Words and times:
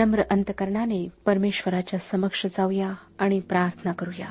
नम्र 0.00 0.22
अंतकरणाने 0.30 1.08
परमेश्वराच्या 1.26 1.98
समक्ष 1.98 2.46
जाऊया 2.46 2.92
आणि 3.18 3.40
प्रार्थना 3.40 3.92
करूया. 3.92 4.26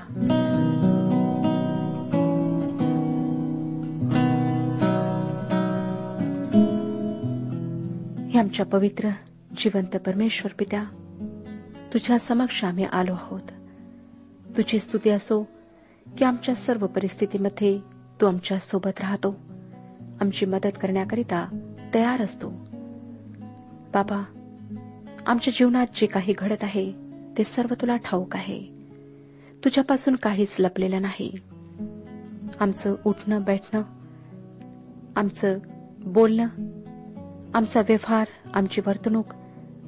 आमच्या 8.39 8.66
पवित्र 8.66 9.10
जिवंत 9.57 9.98
परमेश्वर 9.98 10.51
पित्या 10.60 10.83
तुझ्या 11.94 12.19
समक्ष 12.19 12.63
आम्ही 12.63 12.86
आलो 12.86 13.13
आहोत. 13.13 13.42
तुझी 14.57 14.80
स्तुती 14.80 15.10
असो 15.10 15.48
की 16.18 16.25
आमच्या 16.25 16.56
सर्व 16.56 16.88
परिस्थितीमध्ये 16.88 17.80
तू 18.21 18.25
आमच्यासोबत 18.27 19.01
राहतो. 19.01 19.39
आमची 20.21 20.45
मदत 20.45 20.77
करण्याकरिता 20.81 21.68
तयार 21.94 22.21
असतो. 22.21 22.50
बाबा 23.94 24.24
आमच्या 25.29 25.53
जीवनात 25.57 25.87
जे 25.95 26.05
काही 26.05 26.33
घडत 26.37 26.63
आहे 26.63 26.93
ते 27.37 27.43
सर्व 27.43 27.73
तुला 27.81 27.95
ठाऊक 27.95 28.35
आहे. 28.35 28.59
तुझ्यापासून 29.63 30.15
काहीच 30.15 30.55
लपलेलं 30.59 31.01
नाही. 31.01 31.35
आमचं 32.59 32.95
उठणं 33.05 33.43
बैठणं 33.43 33.81
आमचं 35.15 35.57
बोलणं 36.05 36.47
आमचा 37.53 37.79
व्यवहार 37.79 38.27
आमची 38.53 38.81
वर्तणूक 38.87 39.25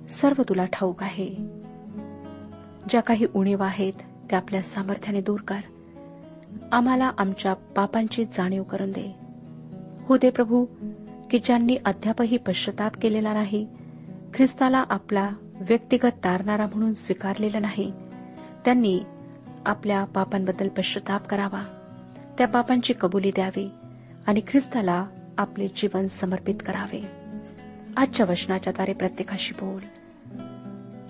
सर्व 0.09 0.41
तुला 0.49 0.65
ठाऊक 0.65 1.03
आहे. 1.03 1.35
ज्या 2.89 3.01
काही 3.01 3.25
उणीवा 3.35 3.65
आहेत 3.65 3.94
त्या 4.29 4.39
आपल्या 4.39 4.61
सामर्थ्याने 4.61 5.21
दूर 5.21 5.39
कर. 5.39 5.59
आम्हाला 6.71 7.11
आमच्या 7.17 7.53
पापांची 7.53 8.25
जाणीव 8.25 8.63
करून 8.63 8.91
दे. 8.91 9.15
हो 10.05 10.17
दे 10.17 10.29
प्रभू 10.29 10.65
की 11.31 11.39
ज्यांनी 11.39 11.77
अद्यापही 11.85 12.37
पश्चाताप 12.37 12.91
केलेला 13.01 13.33
नाही 13.33 13.67
ख्रिस्ताला 14.33 14.83
आपला 14.89 15.30
व्यक्तिगत 15.56 16.12
तारणारा 16.24 16.66
म्हणून 16.66 16.94
स्वीकारलेला 16.94 17.60
नाही. 17.60 17.92
त्यांनी 18.66 19.00
आपल्या 19.66 20.04
पापांबद्दल 20.04 20.68
पश्चाताप 20.68 21.28
करावा. 21.28 21.63
त्या 22.38 22.48
पापांची 22.48 22.94
कबुली 23.01 23.31
द्यावी 23.31 23.69
आणि 24.28 24.42
ख्रिस्ताला 24.48 25.06
आपले 25.38 25.68
जीवन 25.68 26.07
समर्पित 26.07 26.56
करावे. 26.66 27.12
आजच्या 27.98 28.25
वचनाच्याद्वारे 28.30 28.94
प्रत्येकाशी 28.94 29.54
बोल. 29.54 29.81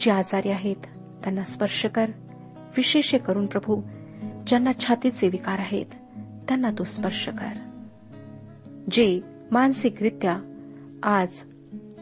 जे 0.01 0.11
आजारी 0.11 0.49
आहेत 0.49 0.75
त्यांना 1.23 1.43
स्पर्श 1.43 1.85
कर. 1.85 2.05
विशेष 2.77 3.15
करून 3.15 3.45
प्रभू 3.45 3.81
ज्यांना 4.47 4.71
छातीचे 4.79 5.27
विकार 5.27 5.59
आहेत 5.59 5.85
त्यांना 6.47 6.69
तू 6.69 6.83
स्पर्श 6.83 7.27
कर. 7.27 7.53
जे 8.91 9.21
मानसिकरित्या 9.51 10.39
आज 11.03 11.50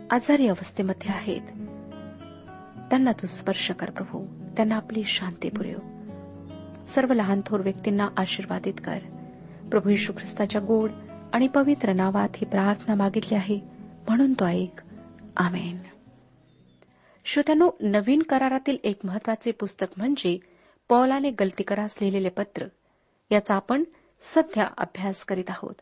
आजारी 0.09 0.47
अवस्थेमध्ये 0.47 1.11
आहेत. 1.11 1.41
त्यांना 2.89 3.11
तू 3.11 3.27
स्पर्श 3.27 3.71
कर 3.71 3.89
प्रभू. 3.89 4.25
त्यांना 4.55 4.75
आपली 4.75 5.03
शांती 5.03 5.49
पुरेव. 5.49 5.77
सर्व 6.87 7.13
लहान 7.13 7.41
थोर 7.45 7.59
व्यक्तींना 7.59 8.09
आशीर्वादित 8.17 8.73
कर. 8.85 8.99
प्रभू 9.71 9.89
यशू 9.89 10.13
ख्रिस्ताच्या 10.13 10.61
गोड 10.61 10.89
आणि 11.33 11.47
पवित्र 11.47 11.93
नावात 11.93 12.29
ही 12.35 12.45
प्रार्थना 12.45 12.95
मागितली 12.95 13.35
आहे 13.35 13.59
म्हणून 14.07 14.33
तो 14.33 14.45
ऐक. 14.45 14.81
आमेन. 15.37 15.77
श्रोत्यानो 17.25 17.69
नवीन 17.79 18.21
करारातील 18.21 18.77
एक 18.83 18.99
महत्त्वाचे 19.03 19.51
पुस्तक 19.51 19.87
म्हणजे 19.97 20.39
पौलाने 20.89 21.31
गलतीकरास 21.31 21.95
लिहिलेले 22.01 22.29
पत्र. 22.29 22.65
याचा 23.31 23.55
आपण 23.55 23.83
सध्या 24.21 24.67
अभ्यास 24.77 25.23
करीत 25.23 25.49
आहोत 25.49 25.75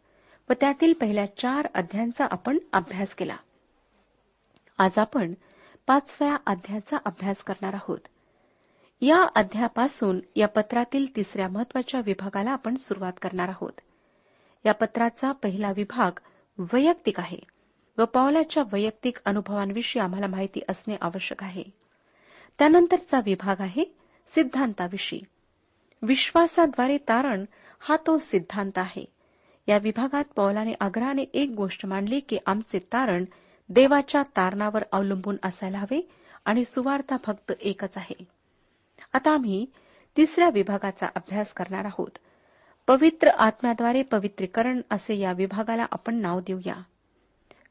व 0.50 0.53
त्यातील 0.53 0.94
पहिल्या 0.94 1.25
चार 1.38 1.68
अध्यायांचा 1.75 2.25
आपण 2.31 2.57
अभ्यास 2.74 3.15
केला. 3.15 3.35
आज 4.79 4.97
आपण 4.97 5.33
पाचव्या 5.88 6.38
अध्यायाचा 6.45 6.97
अभ्यास 7.06 7.44
करणार 7.44 7.74
आहोत. 7.74 7.97
या 9.01 9.27
अध्यापासून 9.35 10.19
या 10.35 10.47
पत्रातील 10.47 11.15
तिसऱ्या 11.15 11.47
महत्त्वाच्या 11.47 12.01
विभागाला 12.06 12.51
आपण 12.51 12.75
सुरुवात 12.75 13.12
करणार 13.21 13.50
आहोत. 13.50 13.71
या 14.65 14.74
पत्राचा 14.74 15.31
पहिला 15.31 15.71
विभाग 15.75 16.12
वैयक्तिक 16.57 17.19
आहे 17.19 17.39
व 17.97 18.06
पावलाच्या 18.06 18.63
वैयक्तिक 18.74 19.18
अनुभवांविषयी 19.25 20.01
आम्हाला 20.01 20.27
माहिती 20.27 20.59
असणे 20.69 20.95
आवश्यक 21.01 21.44
आहे. 21.44 21.63
त्यानंतरचा 22.59 23.19
विभाग 23.25 23.62
आहे 23.62 23.95
सिद्धांताविषयी. 24.27 25.21
विश्वासाद्वारे 26.01 26.97
तारण 26.97 27.45
हा 27.79 27.95
तो 28.07 28.18
सिद्धांत 28.18 28.77
आहे. 28.77 29.06
या 29.68 29.77
विभागात 29.77 30.24
पौलाने 30.35 30.74
आग्रहाने 30.79 31.21
एक 31.21 31.50
गोष्ट 31.50 31.85
मांडली 31.85 32.19
की 32.19 32.38
आमचे 32.45 32.79
तारण 32.79 33.25
देवाच्या 33.69 34.21
तारणावर 34.21 34.83
अवलंबून 34.91 35.37
असायला 35.43 35.77
हवे 35.77 36.09
आणि 36.45 36.65
सुवार्ता 36.65 37.15
फक्त 37.17 37.51
एकच 37.61 37.97
आहे. 37.97 38.27
आता 39.13 39.31
आम्ही 39.31 39.65
तिसऱ्या 40.17 40.49
विभागाचा 40.49 41.07
अभ्यास 41.15 41.53
करणार 41.53 41.85
आहोत. 41.85 42.17
पवित्र 42.87 43.27
आत्म्याद्वारे 43.27 44.01
पवित्रीकरण 44.01 44.81
असे 44.91 45.15
या 45.15 45.31
विभागाला 45.31 45.85
आपण 45.91 46.15
नाव 46.15 46.39
देऊया. 46.39 46.75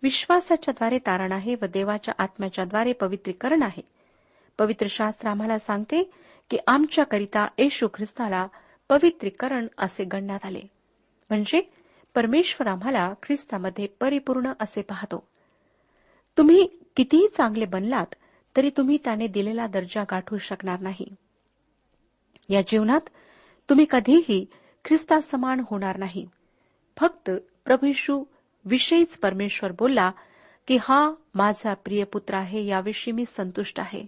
विश्वासाच्याद्वारे 0.03 0.99
तारण 0.99 1.33
आहे 1.33 1.55
व 1.63 1.67
देवाच्या 1.67 2.15
आत्म्याच्याद्वारे 2.19 2.93
पवित्रीकरण 2.93 3.63
आहे. 3.63 3.83
पवित्र 4.59 4.87
शास्त्र 4.91 5.29
आम्हाला 5.29 5.59
सांगते 5.59 6.11
की 6.51 6.59
आमच्याकरिता 6.67 7.49
येशू 7.59 7.89
ख्रिस्ताला 7.95 8.47
पवित्रीकरण 8.89 9.67
असे 9.79 10.05
गणण्यात 10.05 10.45
आले. 10.45 10.63
म्हणजे 11.29 11.63
परमेश्वर 12.15 12.67
आम्हाला 12.67 13.13
ख्रिस्तामध्ये 13.23 13.87
परिपूर्ण 13.87 14.53
असे 14.61 14.83
पाहतो. 14.83 15.29
तुम्ही 16.39 16.69
कितीही 16.97 17.29
चांगले 17.37 17.65
बनलात 17.65 18.15
तरी 18.57 18.71
तुम्ही 18.77 18.99
त्याने 19.05 19.27
दिलेला 19.27 19.67
दर्जा 19.67 20.03
गाठू 20.03 20.39
शकणार 20.39 20.81
नाही. 20.81 21.15
या 22.49 22.61
जीवनात 22.61 23.01
तुम्ही 23.71 23.87
कधीही 23.91 24.47
ख्रिस्तासमान 24.85 25.63
होणार 25.71 25.97
नाही. 25.97 26.29
फक्त 26.97 27.31
प्रभू 27.65 28.25
विषयीच 28.65 29.17
परमेश्वर 29.17 29.73
बोलला 29.73 30.11
की 30.69 30.79
हा 30.81 31.15
माझा 31.35 31.75
प्रिय 31.75 32.05
पुत्र 32.05 32.35
आहे 32.35 32.67
याविषयी 32.67 33.13
मी 33.13 33.25
संतुष्ट 33.27 33.81
आहे. 33.81 34.07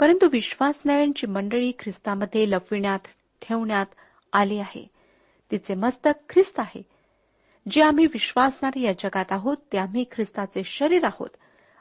परंतु 0.00 0.28
विश्वासनाऱ्यांची 0.32 1.26
मंडळी 1.26 1.72
ख्रिस्तामध्ये 1.78 2.50
लपविण्यात 2.50 2.98
ठेवण्यात 3.42 3.86
आली 4.32 4.58
आहे. 4.58 4.86
तिचे 5.50 5.74
मस्तक 5.74 6.32
ख्रिस्त 6.32 6.60
आहे. 6.60 6.82
जे 7.70 7.82
आम्ही 7.82 8.06
विश्वासणारे 8.06 8.80
या 8.80 8.92
जगात 8.92 9.24
आहोत 9.30 9.56
ते 9.72 9.78
आम्ही 9.78 10.04
ख्रिस्ताचे 10.12 10.64
शरीर 10.64 11.04
आहोत 11.04 11.28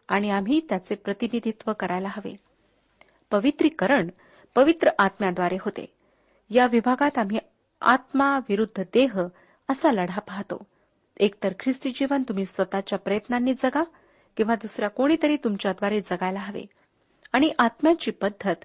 आणि 0.08 0.30
आम्ही 0.30 0.62
त्याचे 0.70 0.96
प्रतिनिधित्व 0.96 1.74
करायला 1.74 2.08
हवे. 2.08 2.36
पवित्रीकरण 3.32 4.10
पवित्र 4.56 4.90
आत्म्याद्वारे 5.00 5.58
होते. 5.62 5.94
या 6.50 6.68
विभागात 6.72 7.18
आम्ही 7.18 7.38
आत्मा 7.82 8.38
विरुद्ध 8.38 8.84
देह 8.94 9.22
असा 9.70 9.92
लढा 9.92 10.20
पाहतो. 10.20 10.68
एकतर 11.18 11.54
ख्रिस्ती 11.60 11.92
जीवन 11.92 12.24
तुम्ही 12.24 12.46
स्वतःच्या 12.46 13.00
प्रयत्नांनी 13.00 13.54
जगा 13.54 13.84
किंवा 14.38 14.56
दुसऱ्या 14.56 14.90
कोणीतरी 14.90 15.36
तुमच्याद्वारे 15.36 16.02
जगायला 16.02 16.40
हवे. 16.40 16.66
आणि 17.34 17.52
आत्म्याची 17.60 18.12
पद्धत 18.12 18.56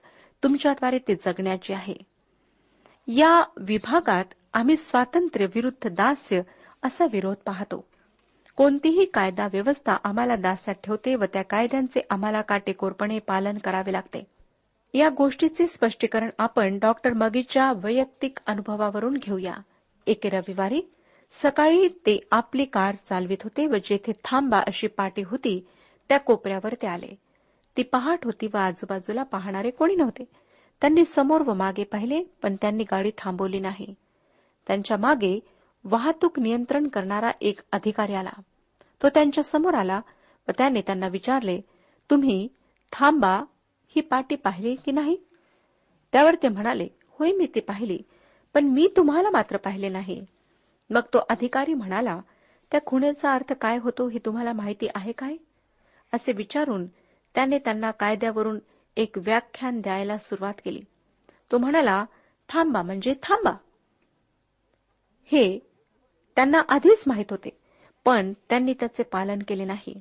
तुमच्याद्वारे 0.42 0.98
ते 0.98 1.14
जगण्याची 1.14 1.72
आहे. 1.72 1.94
या 3.06 3.44
विभागात 3.56 4.24
आम्ही 4.52 4.76
स्वातंत्र्य 4.76 5.46
विरुद्ध 5.46 5.88
दास्य 5.88 6.40
असा 6.82 7.06
विरोध 7.12 7.36
पाहतो. 7.36 7.84
कोणतीही 8.56 9.04
कायदा 9.04 9.46
व्यवस्था 9.52 9.96
आम्हाला 10.04 10.36
दासात 10.36 10.74
ठेवते 10.84 11.14
व 11.14 11.24
त्या 11.24 11.42
कायद्यांचे 11.42 12.00
आम्हाला 12.10 12.40
काटेकोरपणे 12.40 13.18
पालन 13.18 13.58
करावे 13.58 13.92
लागते. 13.92 14.24
या 14.94 15.08
गोष्टीचे 15.08 15.66
स्पष्टीकरण 15.66 16.30
आपण 16.38 16.78
डॉक्टर 16.78 17.12
मगीच्या 17.12 17.72
वैयक्तिक 17.72 18.38
अनुभवावरून 18.46 19.14
घेऊया. 19.14 19.54
एके 20.06 20.28
रविवारी 20.28 20.80
सकाळी 21.30 21.88
ते 21.88 22.18
आपली 22.30 22.64
कार 22.64 22.94
चालवित 23.08 23.36
होते 23.44 23.66
व 23.66 23.76
जेथे 23.84 24.12
थांबा 24.24 24.58
अशी 24.58 24.86
पाटी 24.86 25.22
होती 25.22 25.66
त्या 26.08 26.18
कोपऱ्यावर 26.18 26.74
ते 26.82 26.86
आले. 26.86 27.14
ती 27.76 27.82
पहाट 27.82 28.24
होती 28.24 28.46
व 28.46 28.56
आजूबाजूला 28.56 29.22
पाहणारे 29.22 29.70
कोणी 29.70 29.94
नव्हते. 29.94 30.24
त्यांनी 30.80 31.04
समोर 31.04 31.40
व 31.40 31.54
मागे 31.54 31.84
पाहिले 31.84 32.22
पण 32.42 32.56
त्यांनी 32.60 32.84
गाडी 32.84 33.10
थांबवली 33.18 33.60
नाही. 33.60 33.94
त्यांच्या 34.66 34.96
मागे 34.96 35.38
वाहतूक 35.90 36.38
नियंत्रण 36.38 36.88
करणारा 36.88 37.30
एक 37.40 37.60
अधिकारी 37.72 38.14
आला. 38.14 38.30
तो 39.02 39.08
त्यांच्यासमोर 39.08 39.74
आला 39.74 40.00
व 40.48 40.52
त्याने 40.58 40.80
त्यांना 40.80 41.08
विचारले 41.08 41.60
तुम्ही 42.10 42.48
थांबा 42.92 43.44
ही 43.88 44.00
पाटी 44.00 44.36
पाहिली 44.36 44.74
की 44.76 44.92
नाही? 44.92 45.16
त्यावर 46.12 46.34
ते 46.34 46.48
म्हणाले 46.48 46.88
होय 47.10 47.32
मी 47.32 47.46
ती 47.54 47.60
पाहिली 47.60 47.98
पण 48.54 48.64
मी 48.64 48.88
तुम्हाला 48.96 49.30
मात्र 49.30 49.56
पाहिले 49.56 49.88
नाही. 49.88 50.24
मग 50.90 51.00
तो 51.00 51.18
अधिकारी 51.28 51.74
म्हणाला 51.74 52.20
त्या 52.70 52.80
खुणेचा 52.86 53.32
अर्थ 53.34 53.52
काय 53.52 53.78
होतो 53.78 54.08
हे 54.08 54.18
तुम्हाला 54.18 54.52
माहिती 54.52 54.88
आहे 54.94 55.12
काय? 55.12 55.36
असे 56.12 56.32
विचारून 56.32 56.86
त्याने 57.34 57.58
त्यांना 57.58 57.90
कायद्यावरून 57.90 58.58
एक 58.96 59.18
व्याख्यान 59.18 59.80
द्यायला 59.80 60.18
सुरुवात 60.18 60.54
केली. 60.64 60.80
तो 61.52 61.58
म्हणाला 61.58 62.04
थांबा 62.48 62.82
म्हणजे 62.82 63.14
थांबा. 63.22 63.50
हे 65.24 65.58
त्यांना 66.36 66.62
आधीच 66.68 67.04
माहीत 67.06 67.24
होते 67.30 67.48
पण 68.04 68.32
त्यांनी 68.48 68.74
त्याचे 68.80 69.02
पालन 69.02 69.38
केले 69.48 69.64
नाही. 69.64 70.00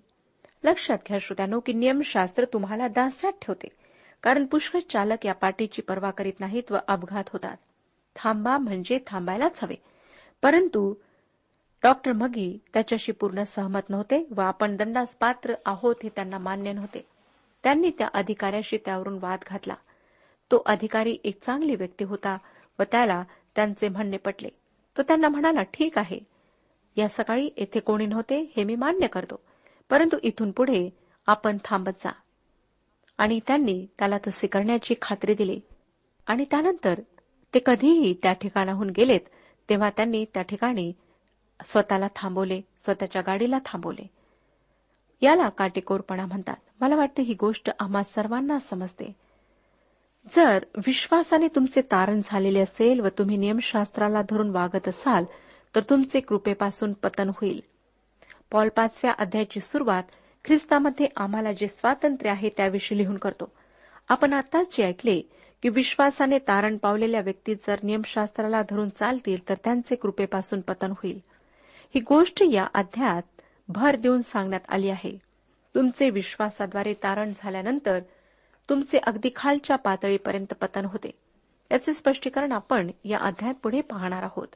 लक्षात 0.63 0.97
घ्या 1.07 1.17
श्रोत्यानो 1.21 1.59
की 1.59 1.73
नियमशास्त्र 1.73 2.45
तुम्हाला 2.45 2.87
दासात 2.87 3.31
ठेवते 3.41 3.67
कारण 4.23 4.45
पुष्कळ 4.45 4.79
चालक 4.89 5.25
या 5.25 5.33
पाठीची 5.33 5.81
पर्वा 5.81 6.11
करीत 6.11 6.39
नाहीत 6.39 6.71
व 6.71 6.77
अपघात 6.87 7.23
होतात. 7.33 7.57
थांबा 8.15 8.57
म्हणजे 8.57 8.99
थांबायलाच 9.07 9.63
हवे. 9.63 9.75
परंतु 10.41 10.93
डॉक्टर 11.83 12.11
मगी 12.11 12.57
त्याच्याशी 12.73 13.11
पूर्ण 13.11 13.43
सहमत 13.43 13.89
नव्हते 13.89 14.27
व 14.35 14.41
आपण 14.41 14.75
दंडास 14.75 15.15
पात्र 15.15 15.53
आहोत 15.65 15.95
हे 16.03 16.09
त्यांना 16.09 16.37
मान्य 16.37 16.73
नव्हते. 16.73 17.05
त्यांनी 17.63 17.91
त्या 17.97 18.07
अधिकाऱ्याशी 18.13 18.77
त्यावरून 18.77 19.17
वाद 19.21 19.39
घातला. 19.47 19.75
तो 20.51 20.63
अधिकारी 20.65 21.17
एक 21.23 21.43
चांगली 21.43 21.75
व्यक्ती 21.75 22.03
होता 22.03 22.37
व 22.79 22.83
त्याला 22.83 23.23
त्यांचे 23.55 23.89
म्हणणे 23.89 24.17
पटले. 24.17 24.49
तो 24.97 25.03
त्यांना 25.03 25.29
म्हणाला 25.29 25.63
ठीक 25.63 25.97
आहे. 25.97 26.19
या 26.95 27.09
सकाळी 27.09 27.49
येथे 27.57 27.79
कोणी 27.79 28.05
नव्हते 28.05 28.53
हे 28.57 28.63
मी 28.63 28.75
मान्य 28.75 29.07
करतो. 29.07 29.39
परंतु 29.89 30.17
इथून 30.23 30.51
पुढे 30.51 30.89
आपण 31.27 31.57
थांबत 31.65 31.91
जा. 31.99 32.11
आणि 33.17 33.39
त्यांनी 33.47 33.87
त्याला 33.99 34.17
तसे 34.17 34.47
करण्याची 34.47 34.95
खात्री 35.01 35.35
दिली. 35.35 35.59
आणि 36.27 36.45
त्यानंतर 36.51 36.99
ते 37.53 37.59
कधीही 37.65 38.13
त्या 38.23 38.33
ठिकाणाहून 38.33 38.89
गेलेत 38.89 39.19
तेव्हा 39.69 39.89
त्यांनी 39.89 40.25
त्या 40.33 40.43
ठिकाणी 40.43 40.93
स्वतःला 41.65 42.07
थांबवले 42.15 42.61
स्वतःच्या 42.77 43.21
गाडीला 43.21 43.57
थांबवले. 43.65 44.07
याला 45.21 45.49
काटेकोरपणा 45.49 46.25
म्हणतात. 46.25 46.55
मला 46.81 46.95
वाटते 46.95 47.21
ही 47.21 47.33
गोष्ट 47.33 47.69
आम्हा 47.79 48.03
सर्वांना 48.03 48.59
समजते. 48.59 49.24
जर 50.33 50.63
विश्वासाने 50.77 51.47
तुमचे 51.47 51.81
तारण 51.81 52.21
झालेले 52.23 52.59
असेल 52.59 52.99
व 52.99 53.07
तुम्ही 53.07 53.37
नियमशास्त्राला 53.37 54.21
धरून 54.29 54.49
वागत 54.49 54.87
असाल 54.87 55.23
तर 55.75 55.79
तुमचे 55.89 56.19
कृपेपासून 56.19 56.93
पतन 56.93 57.29
होईल. 57.29 57.59
पॉल 58.51 58.69
पाचव्या 58.69 59.13
अध्यायाची 59.19 59.59
सुरुवात 59.59 60.03
ख्रिस्तामध्ये 60.45 61.07
आम्हाला 61.17 61.51
जे 61.51 61.67
स्वातंत्र्य 61.67 62.31
आहे 62.31 62.49
त्याविषयी 62.49 62.97
लिहून 62.97 63.17
करतो. 63.17 63.51
आपण 64.09 64.33
आताच 64.33 64.77
जे 64.77 64.83
ऐकले 64.83 65.21
की 65.63 65.69
विश्वासाने 65.69 66.37
तारण 66.39 66.77
पावलेल्या 66.77 67.21
व्यक्ती 67.21 67.55
जर 67.55 67.75
नियमशास्त्राला 67.83 68.61
धरून 68.69 68.89
चालतील 68.89 69.49
तर 69.49 69.53
त्यांचे 69.63 69.95
कृपेपासून 69.95 70.61
पतन 70.61 70.91
होईल. 70.91 71.19
ही 71.95 71.99
गोष्ट 71.99 72.43
या 72.51 72.67
अध्यायात 72.73 73.41
भर 73.69 73.95
देऊन 73.95 74.21
सांगण्यात 74.21 74.61
आली 74.69 74.89
आहे. 74.89 75.17
तुमचे 75.75 76.09
विश्वासाद्वारे 76.09 76.93
तारण 76.93 77.31
झाल्यानंतर 77.35 77.99
तुमचे 78.69 78.97
अगदी 78.97 79.29
खालच्या 79.35 79.75
पातळीपर्यंत 79.75 80.53
पतन 80.53 80.85
होते. 80.85 81.11
याचे 81.71 81.93
स्पष्टीकरण 81.93 82.51
आपण 82.51 82.91
या 83.03 83.17
अध्यायात 83.17 83.55
पुढे 83.55 83.81
पाहणार 83.81 84.23
आहोत. 84.23 84.47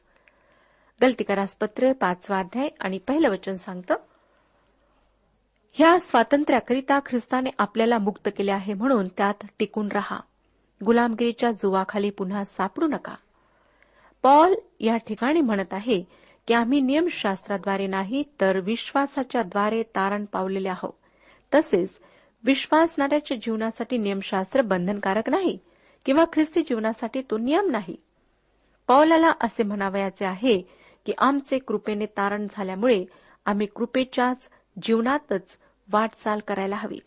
गलतीकारासपत्र 1.02 1.94
पाचवा 1.94 2.40
अध्याय 2.40 2.70
आणि 2.80 2.98
पहिलं 2.98 3.30
वचन 3.30 3.56
सांगतं 3.56 3.96
ह्या 5.74 6.00
स्वातंत्र्याकरिता 6.00 7.00
ख्रिस्ताने 7.00 7.50
आपल्याला 7.58 7.98
मुक्त 7.98 8.30
केले 8.38 8.52
आहे 8.52 8.74
म्हणून 8.74 9.08
त्यात 9.08 9.46
टिकून 9.60 9.88
रहा. 9.92 10.20
गुलामगिरीच्या 10.86 11.52
जुवाखाली 11.52 12.10
पुन्हा 12.10 12.44
सापडू 12.44 12.88
नका. 12.88 13.16
पॉल 14.24 14.56
या 14.80 14.98
ठिकाणी 14.98 15.42
म्हणत 15.42 15.74
आहे 15.74 16.04
की 16.48 16.54
आम्ही 16.54 16.82
नियमशास्त्राद्वारे 16.82 17.88
नाही 17.88 18.24
तर 18.42 18.60
विश्वासाच्या 18.60 19.42
द्वारे 19.42 19.84
तारण 19.84 20.26
पावलेले 20.26 20.70
आहोत. 20.70 20.94
तसेच 21.56 22.02
विश्वासणाऱ्याच्या 22.44 23.38
जीवनासाठी 23.38 23.98
नियमशास्त्र 23.98 24.62
बंधनकारक 24.62 25.30
नाही 25.30 25.58
किंवा 26.06 26.26
ख्रिस्ती 26.34 26.62
जीवनासाठी 26.62 27.22
तो 27.22 27.38
नियम 27.38 27.70
नाही. 27.70 27.96
पौलाला 28.88 29.34
असे 29.42 29.64
म्हणावयाचे 29.64 30.26
आहे 30.26 30.62
की 31.06 31.14
आमचे 31.18 31.58
कृपेने 31.58 32.06
तारण 32.06 32.48
झाल्यामुळे 32.52 33.06
आम्ही 33.46 33.68
कृपेच्याच 33.68 34.50
जीवनातच 34.84 35.58
वाटचाल 35.94 36.40
करायला 36.48 36.76
हवी. 36.76 37.00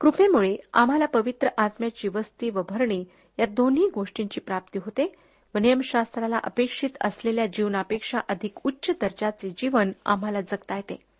कृपेमुळे 0.00 0.56
आम्हाला 0.74 1.06
पवित्र 1.06 1.48
आत्म्याची 1.58 2.08
वस्ती 2.08 2.50
व 2.50 2.62
भरणी 2.68 3.04
या 3.38 3.46
दोन्ही 3.46 3.88
गोष्टींची 3.94 4.40
प्राप्ती 4.40 4.78
होते 4.78 5.14
व 5.54 5.58
नियमशास्त्राला 5.58 6.38
अपेक्षित 6.44 6.90
असलेल्या 7.00 7.46
जीवनापेक्षा 7.46 8.18
अधिक 8.28 8.54
उच्च 8.64 8.90
दर्जाचे 9.00 9.50
जीवन 9.50 9.92
आम्हाला 10.06 10.40
जगता 10.40 10.76
येते. 10.76 11.13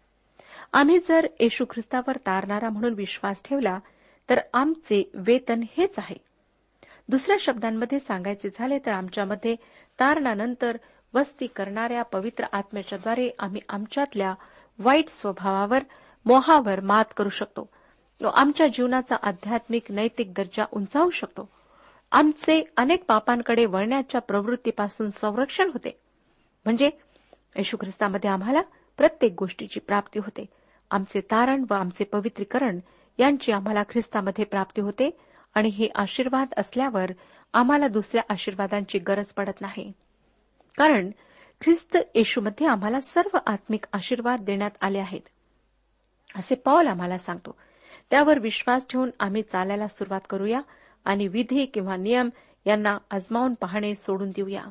आम्ही 0.73 0.99
जर 0.99 1.27
येशू 1.41 1.65
ख्रिस्तावर 1.71 2.17
तारणारा 2.17 2.69
म्हणून 2.71 2.95
विश्वास 2.95 3.43
ठेवला 3.45 3.79
तर 4.31 4.41
आमचे 4.55 5.11
वेतन 5.15 5.63
हेच 5.77 5.95
आहे. 5.99 6.17
दुसऱ्या 7.09 7.37
शब्दांमध्ये 7.41 8.01
सांगायचे 8.01 8.49
झाले 8.49 8.79
तर 8.79 8.93
आमच्यामध्ये 8.93 9.55
तारणानंतर 10.01 10.77
वस्ती 11.15 11.47
करणाऱ्या 11.47 12.03
पवित्र 12.03 12.45
आत्म्याच्याद्वारे 12.53 13.31
आम्ही 13.39 13.61
आमच्यातल्या 13.69 14.35
वाईट 14.79 15.09
स्वभावावर 15.09 15.83
मोहावर 16.25 16.81
मात 16.81 17.05
करू 17.17 17.29
शकतो. 17.29 17.69
व 18.21 18.27
आमच्या 18.27 18.67
जीवनाचा 18.67 19.17
आध्यात्मिक 19.23 19.83
नैतिक 19.91 20.33
दर्जा 20.33 20.65
उंचावू 20.73 21.11
शकतो. 21.11 21.49
आमचे 22.13 22.65
अनेक 22.77 23.05
पापांकडे 23.05 23.67
वळण्याच्या 23.67 24.21
प्रवृत्तीपासून 24.21 25.11
संरक्षण 25.11 25.71
होते. 25.73 26.01
म्हणजे 26.65 26.91
येशू 27.57 27.77
ख्रिस्तामध्ये 27.77 28.31
आम्हाला 28.31 28.61
प्रत्येक 28.97 29.35
गोष्टीची 29.39 29.81
प्राप्ती 29.81 30.19
होते. 30.19 30.47
आमचे 30.91 31.21
तारण 31.21 31.65
व 31.71 31.75
आमचे 31.75 32.05
पवित्रीकरण 32.05 32.79
यांची 33.19 33.53
आम्हाला 33.53 33.83
ख्रिस्तामध्ये 33.83 34.45
प्राप्ती 34.45 34.81
होते 34.81 35.21
आणि 35.55 35.69
हे 35.69 35.89
आशीर्वाद 35.95 36.49
असल्यावर 36.57 37.11
आम्हाला 37.53 37.89
दुसऱ्या 37.89 38.23
आशीर्वादांची 38.29 38.99
गरज 38.99 39.27
पडत 39.27 39.61
नाही. 39.61 39.93
कारण 40.79 41.11
ख्रिस्त 41.61 41.99
येशूमध्ये 42.15 42.67
आम्हाला 42.67 43.01
सर्व 43.01 43.39
आत्मिक 43.47 43.85
आशीर्वाद 43.93 44.41
देण्यात 44.41 44.71
आले 44.81 44.99
आहेत. 44.99 45.21
असे 46.37 46.55
पॉल 46.55 46.87
आम्हाला 46.87 47.19
सांगतो. 47.19 47.57
त्यावर 48.11 48.39
विश्वास 48.39 48.87
ठेवून 48.91 49.11
आम्ही 49.21 49.43
चालायला 49.43 49.87
सुरुवात 49.89 50.21
करूया 50.31 50.61
आणि 51.05 51.29
विधी 51.29 51.67
किंवा 51.67 51.97
नियम 51.97 52.31
यांना 52.67 52.99
आजमावून 53.11 53.55
पाहणे 53.55 53.95
सोडून 53.95 54.31
देऊया. 54.31 54.65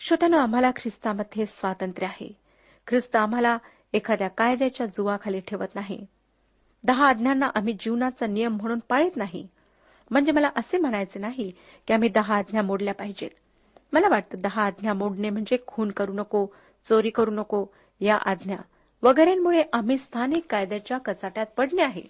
श्रोत्यानं 0.00 0.36
आम्हाला 0.36 0.70
ख्रिस्तामध्ये 0.70 1.46
स्वातंत्र्य 1.46 2.06
आहे. 2.06 2.47
ख्रिस्त 2.88 3.16
आम्हाला 3.16 3.58
एखाद्या 3.92 4.28
कायद्याच्या 4.28 4.86
जुवाखाली 4.86 5.40
ठेवत 5.40 5.74
नाही. 5.74 6.06
दहा 6.84 7.08
आज्ञांना 7.08 7.50
आम्ही 7.54 7.72
जीवनाचा 7.80 8.26
नियम 8.26 8.56
म्हणून 8.56 8.78
पाळत 8.78 9.16
नाही. 9.16 9.48
म्हणजे 10.10 10.32
मला 10.32 10.50
असे 10.56 10.78
म्हणायचे 10.78 11.18
नाही 11.18 11.52
की 11.86 11.92
आम्ही 11.92 12.08
दहा 12.08 12.36
आज्ञा 12.36 12.62
मोडल्या 12.62 12.94
पाहिजेत. 12.94 13.30
मला 13.92 14.08
वाटतं 14.08 14.40
दहा 14.40 14.66
आज्ञा 14.66 14.92
मोडणे 14.92 15.30
म्हणजे 15.30 15.56
खून 15.66 15.90
करू 15.90 16.12
नको 16.12 16.46
चोरी 16.88 17.10
करू 17.10 17.30
नको 17.30 17.66
या 18.00 18.16
आज्ञा 18.16 18.56
वगैरेंमुळे 19.02 19.62
आम्ही 19.72 19.98
स्थानिक 19.98 20.46
कायद्याच्या 20.50 20.98
कचाट्यात 20.98 21.46
पडणे 21.46 21.82
आहे. 21.82 22.02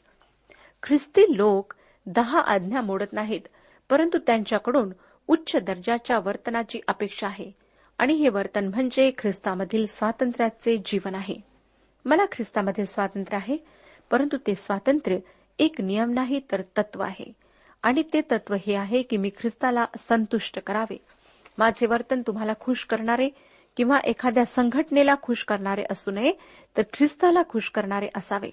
ख्रिस्ती 0.83 1.37
लोक 1.37 1.75
दहा 2.07 2.41
आज्ञा 2.41 2.81
मोडत 2.81 3.13
नाहीत 3.13 3.41
परंतु 3.91 4.19
त्यांच्याकडून 4.19 4.93
उच्च 5.29 5.57
दर्जाच्या 5.57 6.19
वर्तनाची 6.19 6.81
अपेक्षा 6.89 7.27
आहे. 7.27 7.68
आणि 7.99 8.13
हे 8.13 8.29
वर्तन 8.29 8.67
म्हणजे 8.67 9.11
ख्रिस्तामधील 9.19 9.87
स्वातंत्र्याचे 9.87 10.77
जीवन 10.77 11.15
आहे. 11.15 11.35
मला 12.05 12.25
ख्रिस्तामध्ये 12.33 12.87
स्वातंत्र्य 12.87 13.37
आहे 13.37 13.57
परंतु 14.11 14.37
ते 14.47 14.55
स्वातंत्र्य 14.55 15.19
एक 15.59 15.81
नियम 15.81 16.11
नाही 16.11 16.41
तर 16.53 16.63
तत्व 16.79 17.03
आहे. 17.03 17.33
आणि 17.83 18.03
ते 18.13 18.21
तत्व 18.21 18.55
हे 18.67 18.75
आहे 18.75 19.03
की 19.03 19.17
मी 19.17 19.31
ख्रिस्ताला 19.39 19.85
संतुष्ट 19.99 20.59
करावे. 20.59 20.97
माझे 21.59 21.87
वर्तन 21.87 22.23
तुम्हाला 22.27 22.53
खुश 22.61 22.85
करणारे 22.85 23.29
किंवा 23.77 23.99
एखाद्या 24.05 24.45
संघटनेला 24.45 25.15
खुश 25.23 25.45
करणारे 25.45 25.85
असू 25.91 26.11
नये 26.11 26.33
तर 26.77 26.83
ख्रिस्ताला 26.93 27.43
खुश 27.49 27.71
करणारे 27.71 28.09
असावे. 28.17 28.51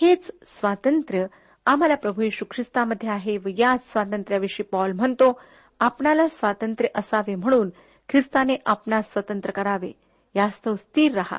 हेच 0.00 0.30
स्वातंत्र्य 0.46 1.26
आम्हाला 1.66 1.94
प्रभू 1.94 2.22
येशू 2.22 2.44
ख्रिस्तामध्ये 2.50 3.08
आहे 3.08 3.36
व 3.36 3.48
याच 3.58 3.92
स्वातंत्र्याविषयी 3.92 4.64
पॉल 4.64 4.92
म्हणतो 4.92 5.40
आपणाला 5.80 6.28
स्वातंत्र्य 6.28 6.88
असावे 6.94 7.34
म्हणून 7.34 7.70
ख्रिस्ताने 8.08 8.56
आपणास 8.66 9.12
स्वतंत्र 9.12 9.50
करावे. 9.50 9.92
यास्तव 10.34 10.74
स्थिर 10.74 11.14
रहा. 11.14 11.38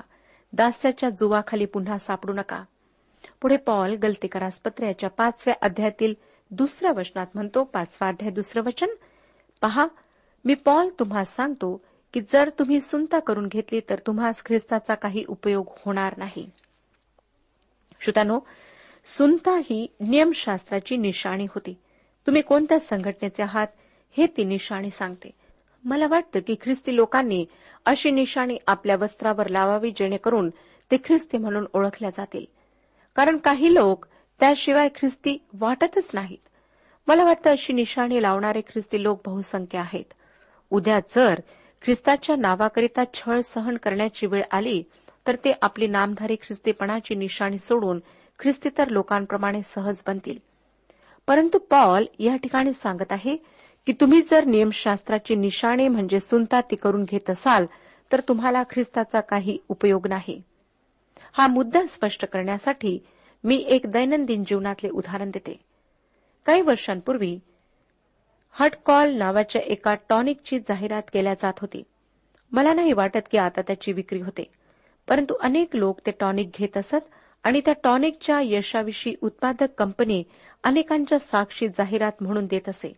दास्याच्या 0.53 1.09
जुवाखाली 1.09 1.65
पुन्हा 1.65 1.97
सापडू 1.97 2.33
नका. 2.33 2.63
पुढे 3.41 3.57
पॉल 3.57 3.95
गलतीकरास 3.95 4.59
पत्र्याच्या 4.59 5.09
पाचव्या 5.09 5.55
अध्यायातील 5.61 6.13
दुसऱ्या 6.51 6.91
वचनात 6.91 7.27
म्हणतो 7.33 7.63
पाचवा 7.63 8.07
अध्याय 8.07 8.31
दुसरं 8.31 8.63
वचन. 8.63 8.87
पहा 9.61 9.87
मी 10.45 10.53
पॉल 10.53 10.89
तुम्हा 10.99 11.23
सांगतो 11.23 11.81
की 12.13 12.21
जर 12.21 12.49
तुम्ही 12.59 12.81
सुनता 12.81 13.19
करून 13.19 13.47
घेतली 13.47 13.81
तर 13.89 13.99
तुम्हास 14.07 14.43
ख्रिस्ताचा 14.45 14.93
काही 14.93 15.25
उपयोग 15.27 15.69
होणार 15.85 16.17
नाही. 16.17 16.49
श्रोतानो 17.99 18.39
सुनता 19.05 19.51
ही 19.51 19.87
नियमशास्त्राची 19.99 20.97
निशाणी 20.97 21.45
होती. 21.45 21.73
तुम्ही 22.27 22.41
कोणत्या 22.41 22.79
संघटनेचे 22.79 23.43
आहात 23.43 23.67
हे 24.17 24.27
ती 24.27 24.43
निशाणी 24.43 24.89
सांगते. 24.89 25.38
मला 25.83 26.07
वाटतं 26.07 26.39
की 26.39 26.55
ख्रिस्ती 26.61 26.95
लोकांनी 26.95 27.45
अशी 27.85 28.11
निशाणी 28.11 28.57
आपल्या 28.67 28.95
वस्त्रावर 28.95 29.47
लावावी 29.47 29.91
जेणेकरून 29.91 30.49
ते 30.91 30.97
ख्रिस्ती 30.97 31.37
म्हणून 31.37 31.65
ओळखल्या 31.73 32.09
जातील. 32.09 32.45
कारण 33.15 33.37
काही 33.37 33.73
लोक 33.73 34.05
त्याशिवाय 34.39 34.89
ख्रिस्ती 34.95 35.37
वाटतच 35.53 36.11
नाहीत. 36.13 36.37
मला 37.07 37.23
वाटतं 37.23 37.49
अशी 37.49 37.73
निशाणी 37.73 38.21
लावणारे 38.21 38.61
ख्रिस्ती 38.61 39.03
लोक 39.03 39.21
बहुसंख्य 39.25 39.79
आहेत. 39.79 40.13
उद्या 40.69 40.99
जर 40.99 41.39
ख्रिस्ताच्या 41.81 42.35
नावाकरिता 42.35 43.03
छळ 43.13 43.39
सहन 43.39 43.77
करण्याची 43.77 44.27
वेळ 44.27 44.43
आली 44.51 44.83
तर 45.27 45.35
ते 45.35 45.53
आपली 45.61 45.87
नामधारी 45.87 46.35
ख्रिस्तीपणाची 46.35 47.15
निशाणी 47.15 47.57
सोडून 47.57 47.99
ख्रिस्तीतर 48.39 48.87
लोकांप्रमाणे 48.87 49.61
सहज 49.65 50.01
बनतील. 50.07 50.37
परंतु 51.27 51.57
पॉल 51.57 52.05
या 52.19 52.35
ठिकाणी 52.35 52.73
सांगत 52.73 53.11
आहे 53.11 53.37
की 53.87 53.93
तुम्ही 53.93 54.21
जर 54.21 54.45
नियमशास्त्राची 54.45 55.35
निशाणे 55.35 55.87
म्हणजे 55.87 56.19
सुनता 56.19 56.61
ती 56.61 56.75
करून 56.75 57.03
घेत 57.03 57.29
असाल 57.29 57.65
तर 58.11 58.21
तुम्हाला 58.27 58.63
ख्रिस्ताचा 58.63 59.19
काही 59.19 59.57
उपयोग 59.69 60.07
नाही. 60.07 60.41
हा 61.33 61.47
मुद्दा 61.47 61.85
स्पष्ट 61.85 62.25
करण्यासाठी 62.25 62.97
मी 63.43 63.55
एक 63.67 63.87
दैनंदिन 63.87 64.43
जीवनातले 64.43 64.89
उदाहरण 64.89 65.29
देते. 65.29 65.59
काही 66.45 66.61
वर्षांपूर्वी 66.61 67.37
हटकॉल 68.55 69.13
नावाच्या 69.13 69.61
एका 69.61 69.93
टॉनिकची 70.09 70.59
जाहिरात 70.59 71.09
केल्या 71.13 71.33
जात 71.33 71.59
होती. 71.61 71.83
मला 72.51 72.73
नाही 72.73 72.93
वाटत 72.93 73.27
की 73.31 73.37
आता 73.37 73.61
त्याची 73.61 73.91
विक्री 73.93 74.21
होते 74.21 74.43
परंतु 75.07 75.33
अनेक 75.41 75.75
लोक 75.75 75.99
ते 76.05 76.11
टॉनिक 76.11 76.49
घेत 76.59 76.77
असत 76.77 77.09
आणि 77.43 77.61
त्या 77.65 77.73
टॉनिकच्या 77.83 78.39
यशाविषयी 78.43 79.13
उत्पादक 79.21 79.73
कंपनी 79.77 80.23
अनेकांच्या 80.63 81.19
साक्षी 81.19 81.67
जाहिरात 81.67 82.21
म्हणून 82.21 82.45
देत 82.45 82.69
असे. 82.69 82.93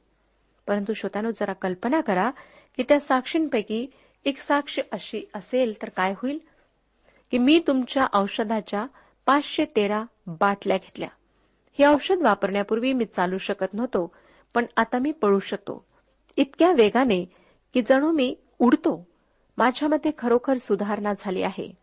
परंतु 0.68 0.94
श्रोत्यानो 0.94 1.32
जरा 1.32 1.54
कल्पना 1.54 2.02
करा 2.02 2.30
की 2.78 2.84
त्या 2.84 3.00
साक्षींपैकी 3.00 3.88
एक 4.26 4.38
साक्ष 4.38 4.80
अशी 4.92 5.24
असेल 5.34 5.82
तर 5.82 5.90
काय 5.90 6.14
होईल? 6.18 6.40
की 7.32 7.38
मी 7.38 7.62
तुमच्या 7.68 8.08
औषधाच्या 8.14 8.86
पाचशे 9.26 9.66
तेरा 9.66 10.04
बाटल्या 10.28 10.78
घेतल्या. 10.78 11.10
हे 11.80 11.86
औषध 11.86 12.16
वापरण्यापूर्वी 12.22 12.94
मी 12.94 13.06
चालू 13.06 13.38
शकत 13.38 13.74
नव्हतो 13.74 14.16
पण 14.54 14.66
आता 14.78 15.00
मी 15.00 15.12
पळू 15.12 15.40
शकतो. 15.40 15.86
इतक्या 16.38 16.72
वेगाने 16.72 17.26
की 17.74 17.82
जणू 17.82 18.12
मी 18.12 18.36
उडतो. 18.60 19.08
माझ्यामध्ये 19.58 20.12
खरोखर 20.18 20.58
सुधारणा 20.58 21.14
झाली 21.20 21.42
आहे. 21.42 21.74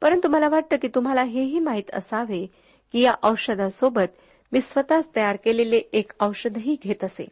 परंतु 0.00 0.28
मला 0.28 0.48
वाटतं 0.48 0.76
की 0.76 0.88
तुम्हाला 0.88 1.22
हेही 1.22 1.58
माहीत 1.58 1.90
असावे 1.92 2.46
की 2.92 3.00
या 3.00 3.14
औषधासोबत 3.22 4.16
मी 4.52 4.60
स्वतःच 4.60 5.08
तयार 5.16 5.36
केलेले 5.36 5.76
एक 5.76 6.12
औषधही 6.20 6.76
घेत 6.82 7.04
असे. 7.04 7.28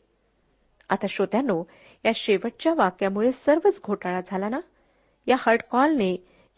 आता 0.88 1.06
श्रोत्यानो 1.08 1.64
या 2.04 2.12
शेवटच्या 2.14 2.74
वाक्यामुळे 2.74 3.32
सर्वच 3.32 3.80
घोटाळा 3.84 4.20
झाला 4.26 4.48
ना? 4.48 4.60
या 5.26 5.36
हर्ट 5.38 5.76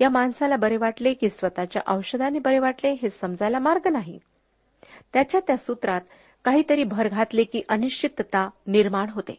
या 0.00 0.08
माणसाला 0.08 0.56
बरे 0.56 0.76
वाटले 0.76 1.14
की 1.14 1.30
स्वतःच्या 1.30 1.82
औषधाने 1.86 2.38
बरे 2.38 2.58
वाटले 2.58 2.92
हे 2.92 3.10
समजायला 3.10 3.58
मार्ग 3.58 3.88
नाही? 3.92 4.18
त्याच्या 5.12 5.40
त्या 5.46 5.56
सूत्रात 5.56 6.00
काहीतरी 6.44 6.84
भर 6.84 7.08
घातले 7.08 7.44
की 7.44 7.62
अनिश्चितता 7.68 8.50
निर्माण 8.66 9.10
होते. 9.10 9.36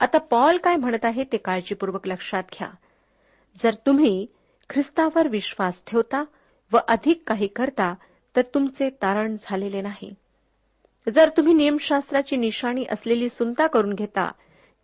आता 0.00 0.18
पॉल 0.18 0.56
काय 0.56 0.76
म्हणत 0.76 1.04
आहे 1.04 1.24
ते 1.24 1.36
काळजीपूर्वक 1.36 2.08
लक्षात 2.08 2.42
घ्या. 2.58 2.70
जर 3.62 3.74
तुम्ही 3.86 4.26
ख्रिस्तावर 4.70 5.28
विश्वास 5.28 5.84
ठेवता 5.86 6.24
व 6.72 6.78
अधिक 6.88 7.22
काही 7.26 7.46
करता 7.46 7.94
तर 8.36 8.42
तुमचे 8.54 8.90
तारण 8.90 9.36
झालेले 9.40 9.80
नाही. 9.80 10.14
जर 11.14 11.28
तुम्ही 11.28 11.54
नियमशास्त्राची 11.54 12.36
निशाणी 12.36 12.84
असलेली 12.90 13.28
सुनता 13.28 13.66
करून 13.66 13.94
घेता 13.94 14.30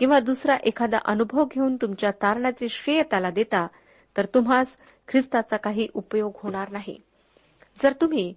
किंवा 0.00 0.20
दुसरा 0.20 0.56
एखादा 0.56 0.98
अनुभव 1.04 1.44
घेऊन 1.44 1.76
तुमच्या 1.76 2.10
तारणाचे 2.10 2.68
श्रेय 2.68 3.02
त्याला 3.02 3.30
देता 3.30 3.66
तर 4.16 4.26
तुम्हास 4.26 4.76
ख्रिस्ताचा 5.08 5.56
काही 5.56 5.86
उपयोग 5.94 6.32
होणार 6.42 6.70
नाही. 6.70 6.98
जर 7.82 7.92
तुम्ही 7.92 8.34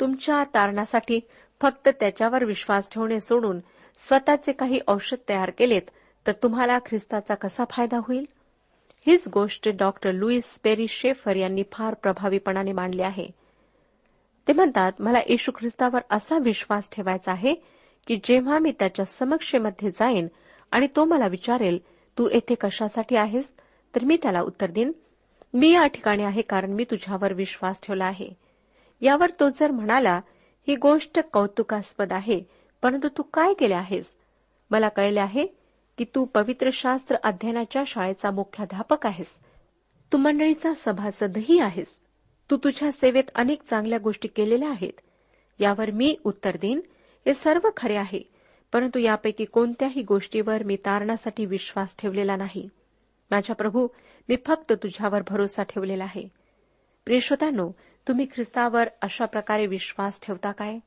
तुमच्या 0.00 0.42
तारणासाठी 0.54 1.20
फक्त 1.60 1.88
त्याच्यावर 1.88 2.44
विश्वास 2.44 2.88
ठेवणे 2.90 3.20
सोडून 3.20 3.60
स्वतःचे 3.98 4.52
काही 4.52 4.80
औषध 4.88 5.16
तयार 5.28 5.50
केलेत 5.50 5.90
तर 6.26 6.32
तुम्हाला 6.32 6.78
ख्रिस्ताचा 6.78 7.34
कसा 7.34 7.64
फायदा 7.70 7.98
होईल? 7.98 8.24
हीच 9.06 9.28
गोष्ट 9.28 9.68
डॉक्टर 9.68 10.12
लुईस 10.12 10.58
पेरी 10.58 10.86
शेफर 10.88 11.36
यांनी 11.36 11.62
फार 11.72 11.94
प्रभावीपणाने 11.94 12.72
मांडली 12.72 13.02
आहे. 13.02 13.28
ते 14.48 14.52
म्हणतात 14.52 14.92
मला 14.98 15.18
येशू 15.18 15.52
ख्रिस्तावर 15.58 16.00
असा 16.10 16.38
विश्वास 16.38 16.88
ठेवायचा 16.92 17.32
आहे 17.32 17.54
की 18.06 18.20
जेव्हा 18.24 18.58
मी 18.58 18.72
त्याच्या 18.78 19.04
समक्षेमध्ये 19.04 19.90
जाईन 19.90 20.28
आणि 20.72 20.86
तो 20.96 21.04
मला 21.04 21.26
विचारेल 21.26 21.78
तू 22.18 22.28
येथे 22.32 22.54
कशासाठी 22.54 23.16
आहेस? 23.16 23.50
तर 23.94 24.04
मी 24.04 24.16
त्याला 24.16 24.40
उत्तर 24.40 24.70
देईन 24.70 24.92
मी 25.54 25.70
या 25.70 25.86
ठिकाणी 25.86 26.22
आहे 26.22 26.42
कारण 26.42 26.72
मी 26.72 26.84
तुझ्यावर 26.84 27.32
विश्वास 27.32 27.80
ठेवला 27.82 28.04
आहे. 28.04 28.28
यावर 29.00 29.30
तो 29.30 29.48
जर 29.48 29.70
म्हणाला 29.70 30.20
ही 30.68 30.76
गोष्ट 30.76 31.18
कौतुकास्पद 31.32 32.12
आहे 32.12 32.40
परंतु 32.82 33.08
तू 33.08 33.22
काय 33.22 33.54
केले 33.54 33.74
आहेस? 33.74 34.14
मला 34.70 34.88
कळले 34.88 35.20
आहे 35.20 35.46
की 35.98 36.04
तू 36.14 36.24
पवित्र 36.24 36.70
शास्त्र 36.72 37.16
अध्ययनाच्या 37.24 37.82
शाळेचा 37.86 38.30
मुख्याध्यापक 38.30 39.06
आहेस. 39.06 39.32
तू 40.12 40.18
मंडळीचा 40.18 40.72
सभासदही 40.76 41.58
आहेस. 41.58 41.98
तू 42.50 42.56
तुझ्या 42.56 42.92
सेवेत 42.92 43.24
अनेक 43.34 43.62
चांगल्या 43.70 43.98
गोष्टी 43.98 44.28
केलेल्या 44.28 44.70
आहेत. 44.70 45.00
यावर 45.58 45.90
मी 45.90 46.16
उत्तर 46.24 46.56
देईन. 46.56 46.80
हे 47.26 47.34
सर्व 47.34 47.68
खरे 47.76 47.96
आहे 47.96 48.22
परंतु 48.72 48.98
यापैकी 48.98 49.44
कोणत्याही 49.44 50.02
गोष्टीवर 50.02 50.62
मी 50.62 50.76
तारणासाठी 50.76 51.44
विश्वास 51.46 51.96
ठेवलेला 51.98 52.36
नाही. 52.36 52.68
माझ्या 53.30 53.56
प्रभू 53.56 53.88
मी 54.28 54.36
फक्त 54.46 54.72
तुझ्यावर 54.72 55.22
भरोसा 55.28 55.62
ठेवलेला 55.62 56.04
आहे. 56.04 56.28
प्रियश्रोतांनो 57.04 57.70
तुम्ही 58.08 58.26
ख्रिस्तावर 58.34 58.88
अशा 59.02 59.24
प्रकारे 59.24 59.66
विश्वास 59.66 60.20
ठेवता 60.22 60.52
काय? 60.52 60.78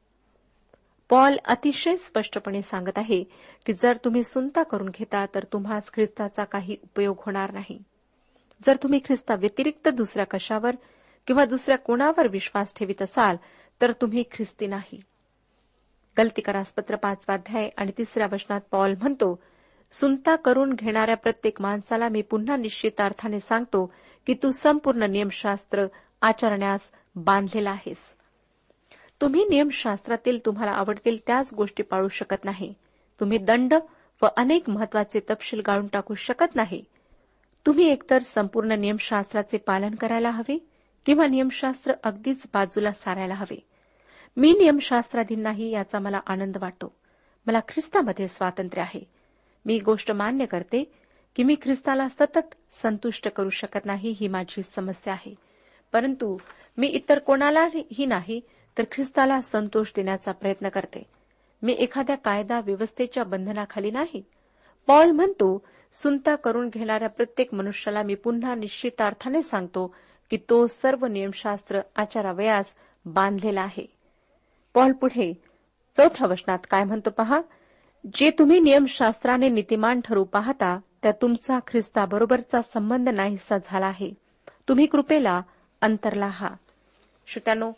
पॉल 1.10 1.38
अतिशय 1.46 1.96
स्पष्टपणे 1.96 2.62
सांगत 2.62 2.98
आहे 2.98 3.24
की 3.66 3.74
जर 3.74 3.98
तुम्ही 4.06 4.24
सुनता 4.24 4.64
करून 4.64 4.90
घेता 4.90 5.26
तर 5.26 5.44
तुम्हास 5.54 5.92
ख्रिस्ताचा 5.94 6.44
काही 6.44 6.78
उपयोग 6.84 7.18
होणार 7.26 7.52
नाही. 7.52 7.84
जर 8.66 8.76
तुम्ही 8.84 9.00
ख्रिस्ता 9.00 9.36
व्यतिरिक्त 9.36 9.90
दुसऱ्या 9.90 10.26
कशावर 10.26 10.76
किंवा 11.30 11.46
दुसऱ्या 11.46 11.78
कोणावर 11.78 12.28
विश्वास 12.28 12.76
ठेवित 12.76 13.02
असाल 13.02 13.36
तर 13.82 13.92
तुम्ही 13.92 14.24
ख्रिस्ती 14.32 14.68
नाही. 14.68 15.02
गलतीकरासपत्र 16.18 16.96
पाचवाध्याय 16.96 17.70
आणि 17.78 17.92
तिसऱ्या 17.98 18.28
वचनात 18.32 18.62
पॉल 18.72 18.96
म्हणतो 19.02 19.40
सुनता 19.92 20.36
करून 20.36 20.74
घेणाऱ्या 20.74 21.18
प्रत्येक 21.18 21.62
माणसाला 21.62 22.10
मी 22.10 22.22
पुन्हा 22.22 22.56
निश्चितार्थाने 22.56 23.40
सांगतो 23.40 23.94
की 24.28 24.34
तू 24.34 24.52
संपूर्ण 24.52 25.04
नियमशास्त्र 25.04 25.86
आचरण्यास 26.22 26.92
बांधलेला 27.16 27.70
आहेस. 27.70 28.16
तुम्ही 29.22 29.46
नियमशास्त्रातील 29.50 30.40
तुम्हाला 30.46 30.72
आवडतील 30.72 31.18
त्याच 31.28 31.54
गोष्टी 31.54 31.84
पाळू 31.84 32.08
शकत 32.08 32.46
नाही. 32.46 32.74
तुम्ही 33.20 33.38
दंड 33.38 33.74
व 34.22 34.28
अनेक 34.38 34.70
महत्त्वाचे 34.70 35.20
तपशील 35.20 35.62
गाळून 35.68 35.88
टाकू 35.88 36.14
शकत 36.14 36.56
नाही. 36.56 36.84
तुम्ही 37.66 37.88
एकतर 37.88 38.22
संपूर्ण 38.22 38.72
नियमशास्त्राचे 38.72 39.58
पालन 39.58 39.96
करायला 39.96 40.30
हवे 40.30 40.69
किंवा 41.10 41.28
नियमशास्त्र 41.28 41.94
अगदीच 42.04 42.44
बाजूला 42.54 42.92
सारायला 42.92 43.34
हवे. 43.34 43.64
मी 44.38 44.52
नियमशास्त्राधीन 44.52 45.40
नाही 45.40 45.70
याचा 45.70 46.00
मला 46.00 46.20
आनंद 46.28 46.58
वाटतो. 46.58 46.96
मला 47.48 47.60
ख्रिस्तामध्ये 47.60 48.28
स्वातंत्र्य 48.28 48.82
आहे. 48.82 49.10
मी 49.66 49.80
गोष्ट 49.80 50.12
मान्य 50.12 50.46
करते 50.46 50.92
की 51.36 51.44
मी 51.44 51.56
ख्रिस्ताला 51.62 52.10
सतत 52.10 52.56
संतुष्ट 52.72 53.28
करू 53.28 53.50
शकत 53.50 53.86
नाही 53.86 54.16
ही 54.20 54.28
माझी 54.28 54.62
समस्या 54.64 55.14
आहे. 55.14 55.36
परंतु 55.94 56.38
मी 56.78 56.88
इतर 56.88 57.20
कोणालाही 57.20 58.06
नाही 58.06 58.42
तर 58.78 58.84
ख्रिस्ताला 58.92 59.42
संतोष 59.42 59.92
देण्याचा 59.96 60.32
प्रयत्न 60.32 60.70
करते. 60.70 61.04
मी 61.62 61.76
एखाद्या 61.80 62.16
कायदा 62.16 62.60
व्यवस्थेच्या 62.60 63.24
बंधनाखाली 63.24 63.92
नाही. 63.92 64.24
पॉल 64.88 65.12
म्हणतो 65.12 65.66
सुनता 65.94 66.36
करून 66.36 66.70
घेणाऱ्या 66.70 67.10
प्रत्येक 67.10 67.54
मनुष्याला 67.54 68.04
मी 68.04 68.16
पुन्हा 68.16 68.56
निश्चितार्थाने 68.56 69.44
सांगतो 69.44 69.96
की 70.30 70.38
तो 70.50 70.68
सर्व 70.68 71.06
नियमशास्त्र 71.06 71.82
आचारावयास 71.96 72.76
बांधलेला 73.06 73.62
आहे. 73.62 73.86
पॉल 74.74 74.92
पुढे 74.92 75.34
चौथ्या 75.98 76.28
वचनात 76.28 76.60
काय 76.72 76.84
म्हणतो 76.84 77.10
पहा? 77.10 77.42
जे 78.14 78.30
तुम्ही 78.30 78.60
नियमशास्त्राने 78.60 79.50
नीतिमान 79.50 80.02
ठरू 80.06 80.24
पाहता 80.24 80.80
त्या 81.04 81.12
तुमचा 81.12 81.60
ख्रिस्ताबरोबरचा 81.68 82.62
संबंध 82.62 83.10
नाहीसा 83.10 83.58
झाला 83.58 83.86
आहे. 83.86 84.12
तुम्ही 84.68 84.86
कृपेला 84.86 85.42
अंतरला 85.82 86.28
हा 86.28 86.50
श्रोत्यानो 87.28 87.72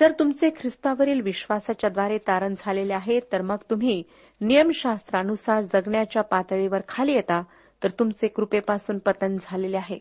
जर 0.00 0.12
तुमचे 0.18 0.50
ख्रिस्तावरील 0.50 1.20
विश्वासाच्या 1.20 1.90
द्वारे 1.90 2.18
तारण 2.18 2.54
झालेले 2.58 2.92
आहे 2.92 3.20
तर 3.32 3.42
मग 3.42 3.56
तुम्ही 3.70 4.02
नियमशास्त्रानुसार 4.40 5.62
जगण्याच्या 5.62 6.22
पातळीवर 6.22 6.80
खाली 6.88 7.12
येता 7.12 7.42
तर 7.82 7.90
तुमचे 7.90 8.28
कृपेपासून 8.28 8.98
पतन 8.98 9.36
झालेले 9.40 9.76
आहे. 9.76 9.98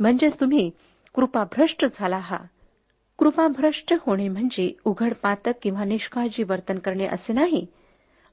म्हणजेच 0.00 0.40
तुम्ही 0.40 0.70
कृपाभ्रष्ट 1.14 1.86
झाला 1.94 2.18
हा. 2.18 2.36
कृपाभ्रष्ट 3.18 3.94
होणे 4.06 4.28
म्हणजे 4.28 4.72
उघड 4.84 5.14
पातक 5.22 5.52
किंवा 5.62 5.84
निष्काळजी 5.84 6.42
वर्तन 6.42 6.78
करणे 6.78 7.06
असे 7.06 7.32
नाही. 7.32 7.66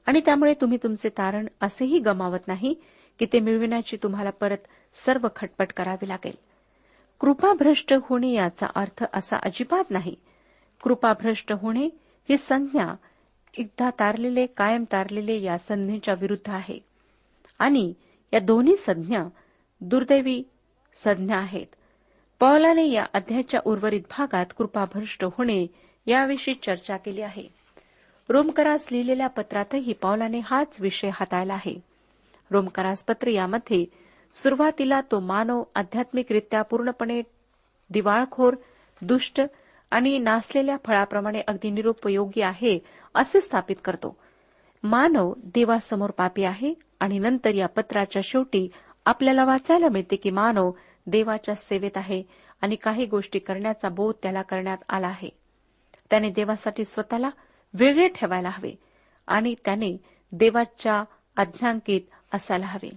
आणि 0.06 0.20
त्यामुळे 0.20 0.54
तुम्ही 0.54 0.78
तुमचे 0.82 1.08
तारण 1.08 1.46
असेही 1.60 1.98
गमावत 1.98 2.38
नाही 2.46 2.74
की 3.18 3.26
ते 3.32 3.40
मिळविण्याची 3.40 3.96
तुम्हाला 4.02 4.30
परत 4.30 4.58
सर्व 4.94 5.28
खटपट 5.36 5.72
करावी 5.72 6.08
लागेल. 6.08 6.32
कृपाभ्रष्ट 7.20 7.94
होणे 8.02 8.32
याचा 8.32 8.66
अर्थ 8.74 9.04
असा 9.14 9.36
अजिबात 9.36 9.90
नाही. 9.90 10.14
कृपाभ्रष्ट 10.82 11.52
होणे 11.52 11.84
ही 12.28 12.36
संज्ञा 12.36 12.94
एकदा 13.58 13.90
तारलेले 13.90 14.46
कायम 14.46 14.84
तारलेले 14.92 15.42
या 15.42 15.58
संज्ञेच्या 15.58 16.14
विरुद्ध 16.14 16.50
आहे. 16.50 16.78
आणि 17.58 17.92
या 18.32 18.40
दोन्ही 18.40 18.76
संज्ञा 18.76 19.24
दुर्दैवी 19.80 20.42
संज्ञा 21.04 21.36
आहेत. 21.36 21.66
पौलाने 22.40 22.88
या 22.90 23.04
अध्यायाच्या 23.14 23.60
उर्वरित 23.64 24.00
भागात 24.00 24.46
कृपाभ्रष्ट 24.58 25.24
होणे 25.24 25.66
याविषयी 26.06 26.54
चर्चा 26.54 26.96
केली 26.96 27.20
आहे. 27.20 27.48
रोमकरास 28.28 28.86
लिहिलेल्या 28.92 29.26
पत्रातही 29.26 29.92
पौलाने 29.92 30.40
हाच 30.44 30.76
विषय 30.80 31.10
हाताळला 31.14 31.54
आहे. 31.54 31.74
रोमकरास 32.50 33.04
पत्र 33.04 33.28
यामध्ये 33.28 33.84
सुरुवातीला 34.34 35.00
तो 35.00 35.20
मानव 35.20 35.62
आध्यात्मिकरित्या 35.74 36.62
पूर्णपणे 36.62 37.22
दिवाळखोर 37.90 38.54
दुष्ट 39.02 39.40
आणि 39.90 40.18
नासलेल्या 40.18 40.76
फळाप्रमाणे 40.86 41.40
अगदी 41.48 41.70
निरुपयोगी 41.70 42.40
आहे 42.40 42.78
असे 43.14 43.40
स्थापित 43.40 43.76
करतो. 43.84 44.16
मानव 44.82 45.32
देवासमोर 45.54 46.10
पापी 46.10 46.44
आहे 46.44 46.74
आणि 47.00 47.18
नंतर 47.18 47.54
या 47.54 47.68
पत्राच्या 47.68 48.22
शेवटी 48.24 48.68
आपल्याला 49.06 49.44
वाचायला 49.44 49.88
मिळते 49.88 50.16
की 50.16 50.30
मानव 50.30 50.70
देवाच्या 51.10 51.54
सेवेत 51.54 51.96
आहे 51.96 52.22
आणि 52.60 52.76
काही 52.76 53.06
गोष्टी 53.06 53.38
करण्याचा 53.38 53.88
बोध 53.88 54.14
त्याला 54.22 54.42
करण्यात 54.42 54.78
आला 54.88 55.06
आहे. 55.06 55.28
त्याने 56.10 56.30
देवासाठी 56.30 56.84
स्वतःला 56.84 57.30
वेगळे 57.74 58.08
ठेवायला 58.08 58.48
हवे 58.48 58.72
आणि 59.26 59.54
त्याने 59.64 59.96
देवाच्या 60.32 61.04
आज्ञांकित 61.36 62.00
असायला 62.34 62.66
हवे. 62.66 62.90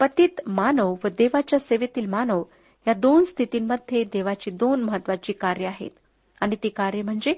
पतित 0.00 0.40
मानव 0.46 0.94
व 1.04 1.08
देवाच्या 1.08 1.58
सेवेतील 1.58 2.06
मानव 2.06 2.42
या 2.86 2.94
दोन 2.94 3.24
स्थितींमध्ये 3.24 4.04
देवाची 4.04 4.50
दोन 4.50 4.82
महत्वाची 4.82 5.32
कार्य 5.32 5.66
आहेत 5.66 5.90
आणि 6.40 6.56
ती 6.62 6.68
कार्य 6.68 7.02
म्हणजे 7.02 7.32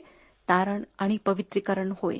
तारण 0.49 0.83
आणि 0.99 1.17
पवित्रीकरण 1.17 1.93
होय. 2.03 2.17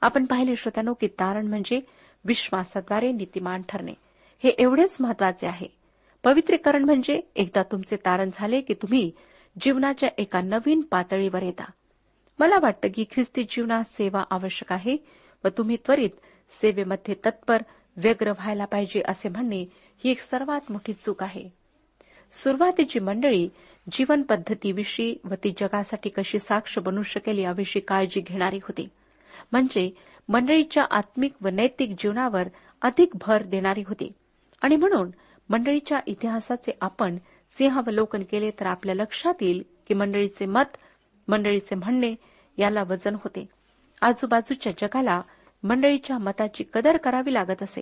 आपण 0.00 0.24
पाहिले 0.24 0.56
श्रोत्यानो 0.56 0.94
की 0.94 1.06
तारण 1.06 1.46
म्हणजे 1.46 1.80
विश्वासाद्वारे 2.24 3.12
नीतिमान 3.12 3.62
ठरणे. 3.68 3.94
हे 4.42 4.50
एवढेच 4.50 4.96
महत्त्वाचे 5.00 5.46
आहे 5.46 5.81
पवित्रीकरण 6.24 6.84
म्हणजे 6.84 7.20
एकदा 7.36 7.62
तुमचे 7.62 7.96
तारण 7.96 8.30
झाले 8.34 8.60
की 8.60 8.74
तुम्ही 8.74 9.10
जीवनाच्या 9.60 10.08
एका 10.18 10.40
नवीन 10.40 10.80
पातळीवर 10.80 11.42
येता. 11.42 11.64
मला 12.38 12.58
वाटतं 12.62 12.88
की 12.94 13.04
ख्रिस्ती 13.04 13.42
जीवनात 13.42 13.84
सेवा 13.84 14.24
आवश्यक 14.30 14.72
आहे 14.72 14.96
व 15.44 15.48
तुम्ही 15.48 15.76
त्वरित 15.76 16.10
सेवेमध्ये 16.50 17.14
तत्पर 17.14 17.62
व्यग्र 17.96 18.30
व्हायला 18.30 18.64
पाहिजे 18.64 19.02
असे 19.08 19.28
म्हणणे 19.28 19.64
ही 20.04 20.10
एक 20.10 20.20
सर्वात 20.20 20.60
मोठी 20.70 20.92
चूक 20.92 21.22
आहे. 21.22 21.48
सुरुवातीची 22.32 22.98
मंडळी 22.98 23.48
जीवन 23.92 24.22
पद्धतीविषयी 24.22 25.16
व 25.24 25.34
ती 25.34 25.50
जगासाठी 25.50 26.10
कशी 26.10 26.38
साक्ष 26.38 26.78
बनू 26.78 27.02
शकेल 27.02 27.38
याविषयी 27.38 27.82
काळजी 27.82 28.20
घेणारी 28.20 28.56
होती. 28.56 28.88
म्हणजे 29.52 29.90
मंडळीच्या 30.28 30.84
आत्मिक 30.90 31.32
व 31.40 31.48
नैतिक 31.48 31.90
जीवनावर 31.98 32.48
अधिक 32.82 33.10
भर 33.14 33.42
देणारी 33.42 33.82
होती. 33.88 34.12
आणि 34.62 34.76
म्हणून 34.76 35.10
मंडळीच्या 35.52 36.00
इतिहासाचे 36.06 36.72
आपण 36.80 37.16
सिंहावलोकन 37.58 38.22
केले 38.22 38.50
तर 38.50 38.66
आपल्या 38.66 38.94
लक्षात 38.94 39.34
येईल 39.40 39.62
की 39.88 39.94
मंडळीचे 39.94 40.46
मत 40.46 40.76
मंडळीचे 41.28 41.74
म्हणणे 41.74 42.14
याला 42.58 42.82
वजन 42.82 43.14
होते. 43.14 43.48
आजूबाजूच्या 44.00 44.72
जगाला 44.78 45.20
मंडळीच्या 45.62 46.18
मताची 46.18 46.64
कदर 46.72 46.96
करावी 46.96 47.34
लागत 47.34 47.62
असे. 47.62 47.80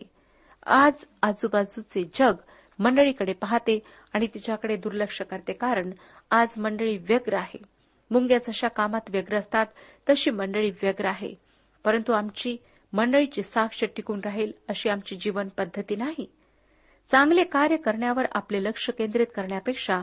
आज 0.66 1.04
आजूबाजूचे 1.22 2.10
जग 2.14 2.34
मंडळीकडे 2.78 3.32
पाहते 3.32 3.78
आणि 4.12 4.26
तिच्याकडे 4.26 4.76
दुर्लक्ष 4.76 5.22
करते 5.22 5.52
कारण 5.52 5.90
आज 6.30 6.58
मंडळी 6.58 6.96
व्यग्र 6.96 7.34
आहे. 7.34 7.62
मुंग्या 8.10 8.38
जशा 8.48 8.68
कामात 8.68 9.10
व्यग्र 9.10 9.36
असतात 9.36 9.66
तशी 10.08 10.30
मंडळी 10.30 10.70
व्यग्र 10.70 11.04
आहे. 11.04 11.34
परंतु 11.84 12.12
आमची 12.12 12.56
मंडळीची 12.92 13.42
साक्ष 13.42 13.84
टिकून 13.96 14.20
राहील 14.24 14.52
अशी 14.68 14.88
आमची 14.88 15.16
जीवन 15.16 15.48
पद्धती 15.48 15.96
नाही. 15.96 16.26
चांगले 17.10 17.44
कार्य 17.44 17.76
करण्यावर 17.76 18.26
आपले 18.32 18.64
लक्ष 18.64 18.90
केंद्रित 18.90 19.26
करण्यापेक्षा 19.34 20.02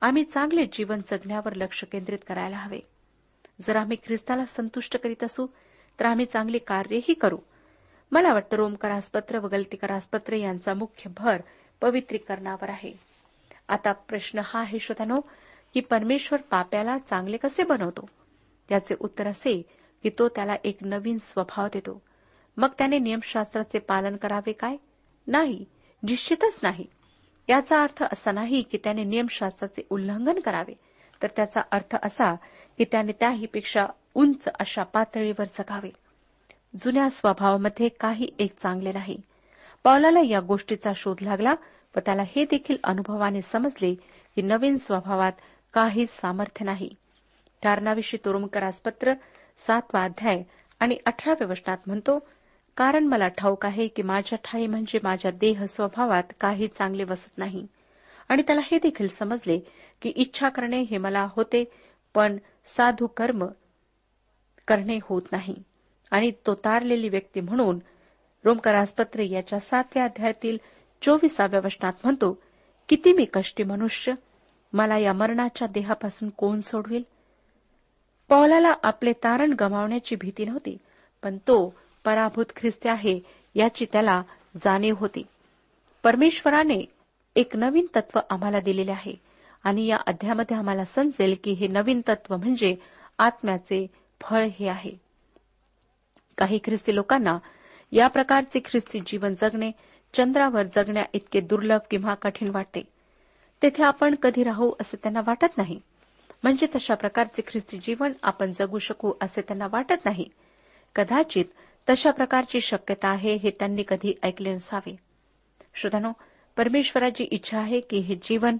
आम्ही 0.00 0.24
चांगले 0.24 0.66
जीवन 0.66 0.98
जगण्यावर 1.06 1.54
लक्ष 1.54 1.84
केंद्रित 1.84 2.18
करायला 2.28 2.56
हवे. 2.56 2.80
जर 3.62 3.76
आम्ही 3.76 3.96
ख्रिस्ताला 4.06 4.44
संतुष्ट 4.44 4.96
करीत 4.96 5.24
असू 5.24 5.46
तर 6.00 6.06
आम्ही 6.06 6.26
चांगली 6.26 6.58
कार्यही 6.58 7.14
करू. 7.14 7.38
मला 8.12 8.32
वाटतं 8.32 8.56
रोमकरासपत्र 8.56 9.38
व 9.38 9.48
गलतीकरासपत्र 9.48 10.32
यांचा 10.32 10.74
मुख्य 10.74 11.10
भर 11.16 11.40
पवित्रीकरणावर 11.80 12.68
आहे. 12.68 12.92
आता 13.68 13.92
प्रश्न 13.92 14.40
हा 14.44 14.60
आहे 14.60 14.78
श्रोतानो 14.78 15.20
की 15.74 15.80
परमेश्वर 15.80 16.40
पाप्याला 16.40 16.98
चांगले 16.98 17.36
कसे 17.36 17.62
बनवतो? 17.62 18.08
त्याचे 18.68 18.94
उत्तर 19.00 19.26
असे 19.26 19.62
की 20.02 20.10
तो 20.18 20.28
त्याला 20.28 20.56
एक 20.64 20.76
नवीन 20.80 21.18
स्वभाव 21.18 21.66
देतो. 21.72 22.02
मग 22.56 22.68
त्याने 22.78 22.98
नियमशास्त्राचे 22.98 23.78
पालन 23.78 24.16
करावे 24.16 24.52
काय? 24.52 24.76
नाही. 25.26 25.64
निश्चितच 26.06 26.60
नाही. 26.62 26.84
याचा 27.48 27.82
अर्थ 27.82 28.02
असा 28.02 28.32
नाही 28.32 28.62
की 28.62 28.78
त्याने 28.84 29.04
नियमशास्त्राचे 29.04 29.82
उल्लंघन 29.90 30.38
करावे. 30.38 30.72
तर 31.22 31.28
त्याचा 31.36 31.60
अर्थ 31.72 31.96
असा 32.02 32.34
की 32.78 32.84
त्याने 32.84 33.12
त्याहीपेक्षा 33.12 33.86
उंच 34.14 34.48
अशा 34.60 34.82
पातळीवर 34.82 35.44
जगावे. 35.44 35.90
जुन्या 36.80 37.10
स्वभावामध्ये 37.10 37.88
काही 37.88 38.28
एक 38.38 38.58
चांगले 38.62 38.92
नाही. 38.92 39.20
पावलाला 39.84 40.20
या 40.20 40.40
गोष्टीचा 40.40 40.92
शोध 40.96 41.16
लागला 41.22 41.54
व 41.96 41.98
त्याला 42.06 42.22
हे 42.22 42.44
देखील 42.44 42.76
अनुभवाने 42.84 43.42
समजले 43.42 43.94
की 44.34 44.42
नवीन 44.42 44.76
स्वभावात 44.76 45.32
काहीच 45.72 46.10
सामर्थ्य 46.10 46.64
नाही. 46.64 46.90
कारणाविषयी 47.62 48.24
तोरुमकरासपत्र 48.24 49.12
सातवा 49.58 50.04
अध्याय 50.04 50.42
आणि 50.80 50.98
अठराव्या 51.06 51.48
वचनात 51.48 51.78
म्हणतो 51.86 52.18
कारण 52.76 53.04
मला 53.04 53.28
ठाऊक 53.28 53.66
आहे 53.66 53.86
की 53.88 54.02
माझ्या 54.02 54.38
ठाई 54.44 54.66
म्हणजे 54.66 54.98
माझ्या 55.02 55.30
देह 55.30 55.64
स्वभावात 55.64 56.32
काही 56.40 56.68
चांगले 56.68 57.04
वसत 57.04 57.38
नाही. 57.38 57.66
आणि 58.28 58.42
त्याला 58.42 58.60
हे 58.64 58.78
देखील 58.78 59.08
समजले 59.08 59.58
की 60.02 60.08
इच्छा 60.08 60.48
करणे 60.48 60.80
हे 60.80 60.98
मला 60.98 61.26
होते 61.30 61.64
पण 62.14 62.36
साधू 62.66 63.06
कर्म 63.06 63.46
करणे 64.68 64.98
होत 65.02 65.22
नाही. 65.32 65.54
आणि 66.10 66.30
तो 66.46 66.54
तारलेली 66.54 67.08
व्यक्ती 67.08 67.40
म्हणून 67.40 67.78
रोमकरासपत्र 68.44 69.20
याच्या 69.20 69.58
सातव्या 69.60 70.04
अध्यायातील 70.04 70.56
चोवीसाव्या 71.02 71.60
वचनात 71.64 71.92
म्हणतो 72.04 72.32
किती 72.88 73.12
मी 73.12 73.24
कष्टी 73.24 73.62
मनुष्य 73.62 74.12
मला 74.72 74.98
या 74.98 75.12
मरणाच्या 75.12 75.68
देहापासून 75.68 76.28
कोण 76.30 76.60
सोडवेल? 76.60 77.02
पौलाला 78.28 78.74
आपले 78.82 79.12
तारण 79.12 79.52
गमावण्याची 79.60 80.16
भीती 80.16 80.44
नव्हती 80.44 80.76
पण 81.22 81.36
तो 81.36 81.74
पराभूत 82.06 82.46
ख्रिस्ती 82.56 82.88
आहे 82.88 83.20
याची 83.54 83.86
त्याला 83.92 84.22
जाणीव 84.64 84.94
होती. 84.98 85.22
परमेश्वराने 86.02 86.84
एक 87.36 87.56
नवीन 87.56 87.86
तत्व 87.96 88.20
आम्हाला 88.30 88.60
दिलेले 88.60 88.90
आहे 88.90 89.14
आणि 89.64 89.86
या 89.86 89.96
अध्यामध्ये 90.06 90.56
आम्हाला 90.56 90.84
समजेल 90.84 91.34
की 91.44 91.52
हे 91.52 91.66
नवीन 91.66 92.00
तत्व 92.08 92.36
म्हणजे 92.36 92.76
आत्म्याचे 93.18 93.86
फळ 94.20 94.48
हे 94.54 94.68
आहे. 94.68 94.92
काही 96.38 96.58
ख्रिस्ती 96.64 96.94
लोकांना 96.94 97.38
या 97.92 98.08
प्रकारचे 98.08 98.60
ख्रिस्ती 98.64 99.00
जीवन 99.06 99.34
जगणे 99.34 99.70
चंद्रावर 100.14 100.62
जगण्या 100.62 101.04
इतके 101.12 101.40
दुर्लभ 101.40 101.80
किंवा 101.90 102.14
कठीण 102.14 102.50
वाटते. 102.50 102.82
तेथे 103.62 103.82
आपण 103.82 104.14
कधी 104.14 104.42
राहू 104.44 104.72
असे 104.80 104.96
त्यांना 104.96 105.20
वाटत 105.26 105.58
नाही. 105.58 105.80
म्हणजे 106.42 106.66
तशा 106.74 106.94
प्रकारचे 106.94 107.42
ख्रिस्ती 107.46 107.78
जीवन 107.78 108.12
आपण 108.22 108.52
जगू 108.52 108.78
शकू 108.78 109.12
असे 109.20 109.40
त्यांना 109.40 109.66
वाटत 109.72 110.04
नाही. 110.04 110.28
कदाचित 110.94 111.44
तशा 111.90 112.10
प्रकारची 112.10 112.60
शक्यता 112.60 113.08
आहे 113.08 113.34
हे 113.34 113.50
त्यांनी 113.50 113.84
कधी 113.88 114.14
ऐकले 114.22 114.54
नसावे. 114.54 114.96
श्रोतानो 115.74 116.12
परमेश्वराची 116.56 117.24
इच्छा 117.24 117.58
आहे 117.58 117.80
की 117.80 117.98
हे 117.98 118.14
जीवन 118.14 118.56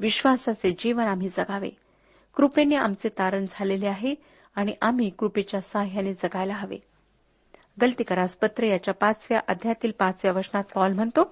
विश्वासाचे 0.00 0.70
जीवन 0.78 1.04
आम्ही 1.04 1.28
जगावे. 1.28 1.70
कृपेने 2.36 2.76
आमचे 2.76 3.08
तारण 3.08 3.46
झालेले 3.50 3.86
आहे 3.86 4.14
आणि 4.54 4.74
आम्ही 4.82 5.10
कृपेच्या 5.10 5.60
साह्याने 5.60 6.14
जगायला 6.14 6.54
हवे. 6.54 6.78
गलतीकरास 7.80 8.36
पत्र 8.36 8.64
याच्या 8.64 8.94
पाचव्या 8.94 9.40
अध्यातील 9.48 9.90
पाचव्या 9.98 10.32
वचनात 10.32 10.64
पॉल 10.74 10.92
म्हणतो 10.92 11.24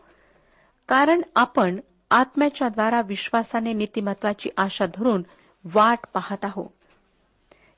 कारण 0.88 1.20
आपण 1.37 1.81
आत्म्याच्या 2.11 2.68
द्वारा 2.68 3.00
विश्वासाने 3.00 3.72
नीतिमत्वाची 3.72 4.50
आशा 4.57 4.87
धरून 4.94 5.22
वाट 5.64 5.98
पाहत 6.14 6.44
आहोत. 6.44 6.68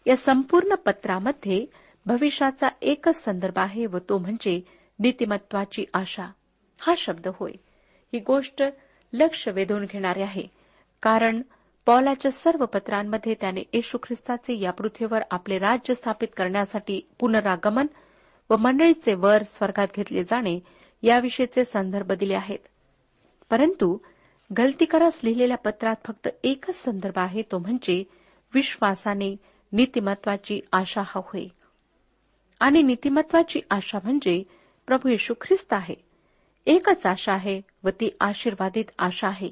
या 0.06 0.16
संपूर्ण 0.16 0.74
पत्रामध्ये 0.74 1.66
भविष्याचा 2.06 2.68
एकच 2.82 3.24
संदर्भ 3.24 3.58
आहे 3.58 3.86
व 3.86 3.98
तो 3.98 4.18
म्हणजे 4.18 4.60
नीतिमत्वाची 4.98 5.84
आशा. 5.94 6.32
हा 6.78 6.94
शब्द 6.96 7.28
होय. 7.34 7.52
ही 8.12 8.18
गोष्ट 8.18 8.62
लक्ष 9.12 9.48
वेधून 9.48 9.84
घेणारी 9.84 10.22
आहे. 10.22 10.42
कारण 11.02 11.42
पौलाच्या 11.86 12.30
सर्व 12.30 12.64
पत्रांमध्ये 12.64 13.34
त्याने 13.34 13.60
येशू 13.72 13.98
ख्रिस्ताचे 14.02 14.60
या 14.60 14.70
पृथ्वीवर 14.70 15.20
आपले 15.30 15.58
राज्य 15.58 15.94
स्थापित 15.94 16.28
करण्यासाठी 16.36 17.08
पुनरागमन 17.18 17.86
व 18.50 18.56
मंडळीचे 18.56 19.14
वर 19.14 19.42
स्वर्गात 19.42 19.88
घेतले 19.96 20.24
जाणे 20.24 20.60
याविषयीचे 21.02 21.64
संदर्भ 21.64 22.12
दिले 22.12 22.34
आहेत. 22.34 22.58
परंतु 23.50 23.98
गलतीकरास 24.58 25.20
लिहिलेल्या 25.24 25.56
पत्रात 25.56 25.96
फक्त 26.04 26.28
एकच 26.44 26.74
संदर्भ 26.74 27.18
आहे 27.18 27.42
तो 27.42 27.58
म्हणजे 27.58 28.04
विश्वासाने 28.54 29.36
नीतिमत्वाची 29.72 30.60
आशा 30.72 31.02
हा 31.06 31.20
होय. 31.24 31.44
आणि 32.62 32.82
नीतिमत्वाची 32.82 33.60
आशा 33.70 33.98
म्हणजे 34.04 34.42
प्रभू 34.86 35.08
येशू 35.08 35.34
ख्रिस्त 35.40 35.72
आहे. 35.72 35.94
एकच 36.66 37.06
आशा 37.06 37.32
आहे 37.32 37.60
व 37.84 37.88
ती 37.88 38.16
आशीर्वादित 38.20 38.84
आशा 38.98 39.28
आहे. 39.28 39.50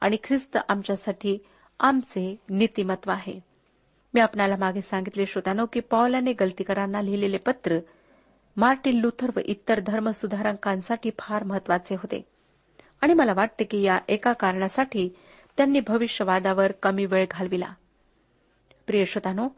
आणि 0.00 0.16
ख्रिस्त 0.24 0.58
आमच्यासाठी 0.68 1.38
आमचे 1.80 2.36
नीतिमत्व 2.50 3.10
आहे. 3.10 3.40
मी 4.14 4.20
आपल्याला 4.20 4.56
मागे 4.56 4.80
सांगितले 4.80 5.26
श्रोतानो 5.26 5.66
की 5.66 5.80
पॉलाने 5.80 6.32
गलतीकरांना 6.32 7.02
लिहिलेले 7.02 7.36
पत्र 7.36 7.78
मार्टिन 8.56 9.00
लुथर 9.00 9.30
व 9.36 9.40
इतर 9.44 9.80
धर्मसुधारकांसाठी 9.80 11.10
फार 11.18 11.44
महत्त्वाचे 11.44 11.94
होते. 11.94 12.24
आणि 13.00 13.14
मला 13.14 13.32
वाटते 13.32 13.64
की 13.64 13.82
या 13.82 13.98
एका 14.08 14.32
कारणासाठी 14.32 15.08
त्यांनी 15.56 15.80
भविष्यवादावर 15.80 16.72
कमी 16.72 17.06
वेळ 17.06 17.26
घालविला. 17.30 17.74
प्रिय 18.86 19.04
श्रोतानो 19.04 19.48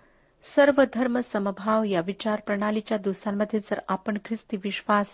सर्व 0.44 0.83
धर्म 0.94 1.20
समभाव 1.20 1.85
या 1.85 2.01
विचार 2.01 2.40
प्रणालीच्या 2.40 2.98
दिवसांमध्ये 2.98 3.61
जर 3.61 3.79
आपण 3.88 4.18
ख्रिस्ती 4.24 4.57
विश्वास 4.57 5.07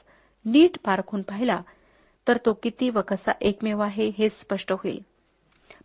नीट 0.45 0.79
पारखून 0.85 1.23
पाहिला 1.23 1.61
तर 2.29 2.39
तो 2.47 2.53
किती 2.53 2.91
व 2.91 3.01
कसा 3.09 3.33
एकमेव 3.41 3.81
आहे 3.81 4.11
हे 4.19 4.29
स्पष्ट 4.31 4.73
होईल. 4.73 5.01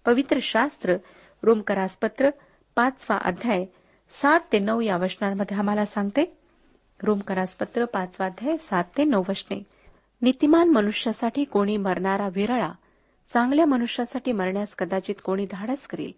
पवित्र 0.05 0.37
शास्त्र 0.41 0.95
रोमकरासपत्र 1.43 2.29
पाचवा 2.75 3.17
अध्याय 3.17 3.65
सात 4.11 4.39
ते 4.51 4.59
नऊ 4.59 4.81
या 4.81 4.97
वचनांमध्ये 4.97 5.57
आम्हाला 5.57 5.85
सांगते. 5.85 6.37
रोमकरासपत्र 7.03 7.85
पाचवा 7.85 8.25
अध्याय 8.25 8.57
सात 8.57 8.83
ते 8.97 9.03
नऊ 9.03 9.23
वचने. 9.29 9.63
नीतिमान 10.21 10.69
मनुष्यासाठी 10.69 11.43
कोणी 11.43 11.77
मरणारा 11.77 12.27
विरळा 12.33 12.71
चांगल्या 13.27 13.65
मनुष्यासाठी 13.65 14.31
मरण्यास 14.31 14.75
कदाचित 14.75 15.15
कोणी 15.23 15.45
धाडस 15.51 15.87
करील. 15.87 16.11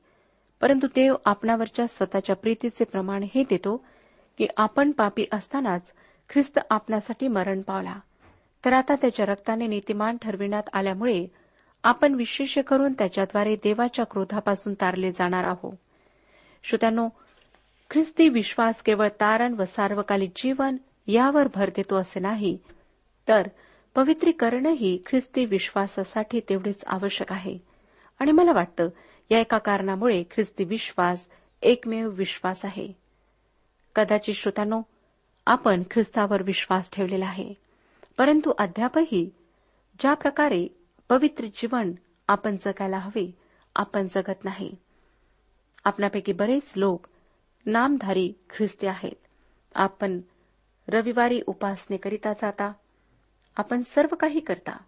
परंतु 0.61 0.87
देव 0.87 1.15
आपणावरच्या 1.25 1.87
स्वतःच्या 1.87 2.35
प्रीतीचे 2.35 2.83
प्रमाण 2.83 3.23
हे 3.35 3.43
देतो 3.43 3.85
की 4.37 4.47
आपण 4.57 4.91
पापी 4.91 5.25
असतानाच 5.33 5.93
ख्रिस्त 6.29 6.59
आपणासाठी 6.69 7.27
मरण 7.27 7.61
पावला. 7.61 7.99
तर 8.65 8.73
आता 8.73 8.95
त्याच्या 8.95 9.25
रक्ताने 9.25 9.67
नीतिमान 9.67 10.17
ठरविण्यात 10.21 10.63
आल्यामुळे 10.73 11.27
आपण 11.83 12.13
विशेष 12.13 12.57
करून 12.57 12.93
त्याच्याद्वारे 12.93 13.55
देवाच्या 13.55 14.05
क्रोधापासून 14.05 14.73
तारले 14.73 15.11
जाणार 15.11 15.43
आहोत. 15.43 15.73
श्रोत्यानो 16.63 17.09
ख्रिस्ती 17.89 18.29
विश्वास 18.29 18.83
केवळ 18.83 19.07
तारण 19.07 19.53
व 19.53 19.65
सार्वकालिक 19.65 20.31
जीवन 20.35 20.77
यावर 21.07 21.47
भर 21.55 21.69
देतो 21.69 21.95
असे 21.95 22.19
नाही 22.19 22.57
तर 23.27 23.47
पवित्रीकरणही 23.95 25.03
ख्रिस्ती 25.05 25.45
विश्वासासाठी 25.45 26.39
तेवढेच 26.39 26.83
आवश्यक 26.87 27.31
आहे. 27.31 27.57
आणि 28.19 28.31
मला 28.31 28.51
वाटतं 28.51 28.89
या 29.29 29.39
एका 29.39 29.57
कारणामुळे 29.57 30.23
ख्रिस्ती 30.31 30.63
विश्वास 30.63 31.27
एकमेव 31.61 32.09
विश्वास 32.09 32.65
आहे. 32.65 32.93
कदाचित 33.95 34.33
श्रोतानो 34.33 34.81
आपण 35.45 35.83
ख्रिस्तावर 35.91 36.41
विश्वास 36.41 36.91
ठेवलेला 36.91 37.25
आहे. 37.25 37.53
परंतु 38.17 38.53
अद्यापही 38.57 39.29
ज्या 39.99 40.13
प्रकारे 40.13 40.67
पवित्र 41.09 41.45
जीवन 41.45 41.91
आपण 42.27 42.55
जगायला 42.55 42.97
हवे 42.97 43.31
आपण 43.75 44.07
जगत 44.07 44.43
नाही. 44.43 44.75
आपणापैकी 45.83 46.33
बरेच 46.33 46.73
लोक 46.75 47.07
नामधारी 47.65 48.33
ख्रिस्ती 48.49 48.87
आहेत. 48.87 49.27
आपण 49.75 50.19
रविवारी 50.87 51.41
उपासनेकरिता 51.47 52.33
जाता 52.33 52.71
आपण 53.57 53.81
सर्व 53.81 54.15
काही 54.15 54.39
करता 54.39 54.83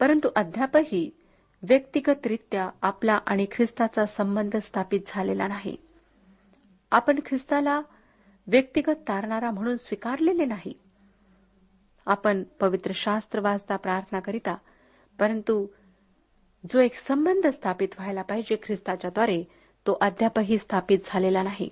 परंतु 0.00 0.28
अद्यापही 0.36 1.10
व्यक्तिगतरित्या 1.62 2.70
आपला 2.82 3.18
आणि 3.26 3.46
ख्रिस्ताचा 3.52 4.04
संबंध 4.06 4.56
स्थापित 4.56 5.00
झालेला 5.06 5.48
नाही. 5.48 5.76
आपण 6.90 7.20
ख्रिस्ताला 7.26 7.80
व्यक्तिगत 8.46 8.94
तारणारा 9.08 9.50
म्हणून 9.50 9.76
स्वीकारलेले 9.76 10.44
नाही. 10.44 10.72
आपण 12.06 12.42
पवित्र 12.60 12.90
शास्त्र 12.94 13.40
वाचता 13.40 13.76
प्रार्थना 13.76 14.20
करिता 14.20 14.54
परंतु 15.18 15.66
जो 16.72 16.80
एक 16.80 16.94
संबंध 16.94 17.46
स्थापित 17.46 17.88
व्हायला 17.98 18.22
पाहिजे 18.22 18.56
ख्रिस्ताच्याद्वारे 18.62 19.44
तो 19.86 19.98
अद्यापही 20.00 20.58
स्थापित 20.58 20.98
झालेला 21.04 21.42
नाही. 21.42 21.70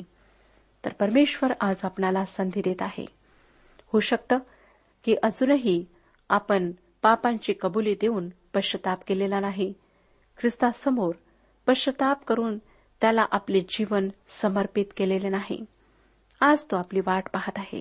तर 0.84 0.92
परमेश्वर 0.92 1.52
आज 1.60 1.76
आपणाला 1.82 2.24
संधी 2.24 2.60
देत 2.64 2.82
आहे. 2.82 3.04
होऊ 3.86 4.00
शकतं 4.00 4.38
की 5.04 5.16
अजूनही 5.22 5.84
आपण 6.28 6.72
पापांची 7.02 7.54
कबुली 7.60 7.94
देऊन 7.94 8.28
पश्चाताप 8.54 9.04
केलेला 9.06 9.40
नाही. 9.40 9.74
ख्रिस्तासमोर 10.40 11.14
पश्चाताप 11.66 12.24
करून 12.24 12.58
त्याला 13.00 13.26
आपले 13.30 13.60
जीवन 13.60 14.08
समर्पित 14.28 14.84
केलेले 14.96 15.28
नाही. 15.28 15.64
आज 16.40 16.64
तो 16.64 16.76
आपली 16.76 17.00
वाट 17.00 17.28
पाहत 17.32 17.58
आहे. 17.58 17.80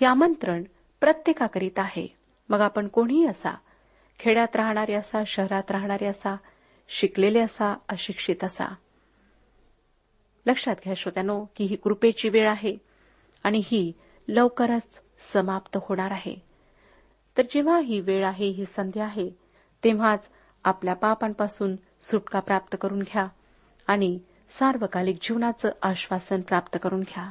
हे 0.00 0.06
आमंत्रण 0.06 0.64
प्रत्येकाकरीत 1.00 1.78
आहे. 1.78 2.06
मग 2.48 2.60
आपण 2.60 2.88
कोणीही 2.88 3.26
असा 3.26 3.50
खेड्यात 4.18 4.56
राहणारे 4.56 4.94
असा 4.94 5.22
शहरात 5.26 5.70
राहणारे 5.70 6.06
असा 6.06 6.36
शिकलेले 6.88 7.40
असा 7.40 7.74
अशिक्षित 7.88 8.44
असा. 8.44 8.64
लक्षात 10.46 10.76
घ्या 10.84 10.94
श्रोत्यानो 10.96 11.44
की 11.56 11.64
ही 11.64 11.76
कृपेची 11.76 12.28
वेळ 12.28 12.48
आहे 12.48 12.76
आणि 13.44 13.62
ही 13.64 13.92
लवकरच 14.28 15.02
समाप्त 15.18 15.78
होणार 15.82 16.10
आहे. 16.10 16.36
तर 17.38 17.42
जेव्हा 17.50 17.78
ही 17.78 18.00
वेळ 18.00 18.26
आहे 18.26 18.48
ही 18.48 18.66
संधी 18.66 19.00
आहे 19.00 19.30
तेव्हाच 19.84 20.28
आपल्या 20.64 20.94
पापांपासून 20.94 21.76
सुटका 22.02 22.40
प्राप्त 22.40 22.76
करून 22.80 22.98
घ्या 22.98 23.26
आणि 23.86 24.18
सार्वकालिक 24.48 25.18
जीवनाचं 25.22 25.70
आश्वासन 25.82 26.40
प्राप्त 26.40 26.78
करून 26.82 27.00
घ्या. 27.00 27.30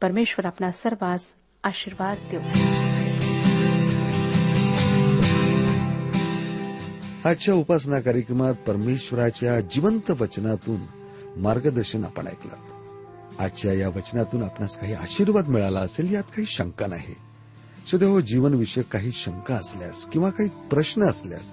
परमेश्वर 0.00 0.46
आपला 0.46 0.72
सर्वांस 0.72 1.20
आशीर्वाद 1.64 2.18
देऊ. 2.30 2.40
आजच्या 7.28 7.54
उपासना 7.54 8.00
कार्यक्रमात 8.00 8.54
परमेश्वराच्या 8.54 9.60
जिवंत 9.60 10.10
वचनातून 10.10 10.80
मार्गदर्शन 11.36 12.04
आपण 12.04 12.26
ऐकलं. 12.26 12.54
आजच्या 13.38 13.72
या 13.72 13.88
वचनातून 13.88 14.42
आपणास 14.42 14.78
काही 14.78 14.94
आशीर्वाद 14.94 15.48
मिळाला 15.48 15.80
असेल 15.80 16.14
यात 16.14 16.22
काही 16.22 16.46
शंका 16.46 16.86
नाही. 16.86 17.14
सुदैव 17.86 18.20
जीवनविषयक 18.20 18.86
काही 18.86 19.12
शंका 19.12 19.54
असल्यास 19.54 20.04
किंवा 20.04 20.30
काही 20.30 20.48
प्रश्न 20.48 21.02
असल्यास 21.02 21.52